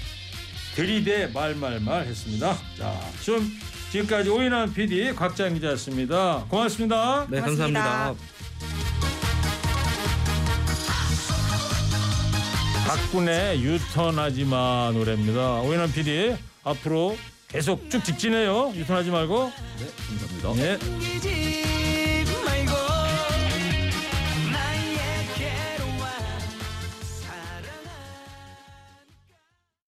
들이대 0.74 1.28
말말말 1.28 2.06
했습니다. 2.06 2.54
자, 2.76 3.00
좀 3.22 3.40
지금까지 3.94 4.28
오인환 4.28 4.74
PD 4.74 5.14
곽장 5.14 5.54
기자였습니다. 5.54 6.46
고맙습니다. 6.48 7.28
네, 7.30 7.38
고맙습니다. 7.40 7.80
감사합니다. 7.80 8.14
박군의 12.88 13.62
유턴하지 13.62 14.46
마 14.46 14.90
노래입니다. 14.92 15.60
오인환 15.60 15.92
PD 15.92 16.34
앞으로 16.64 17.16
계속 17.46 17.88
쭉 17.88 18.02
직진해요. 18.02 18.72
유턴하지 18.74 19.10
말고. 19.10 19.52
네, 19.78 19.86
감사합니다. 20.18 20.72
예. 20.72 20.78
당기지 20.78 21.43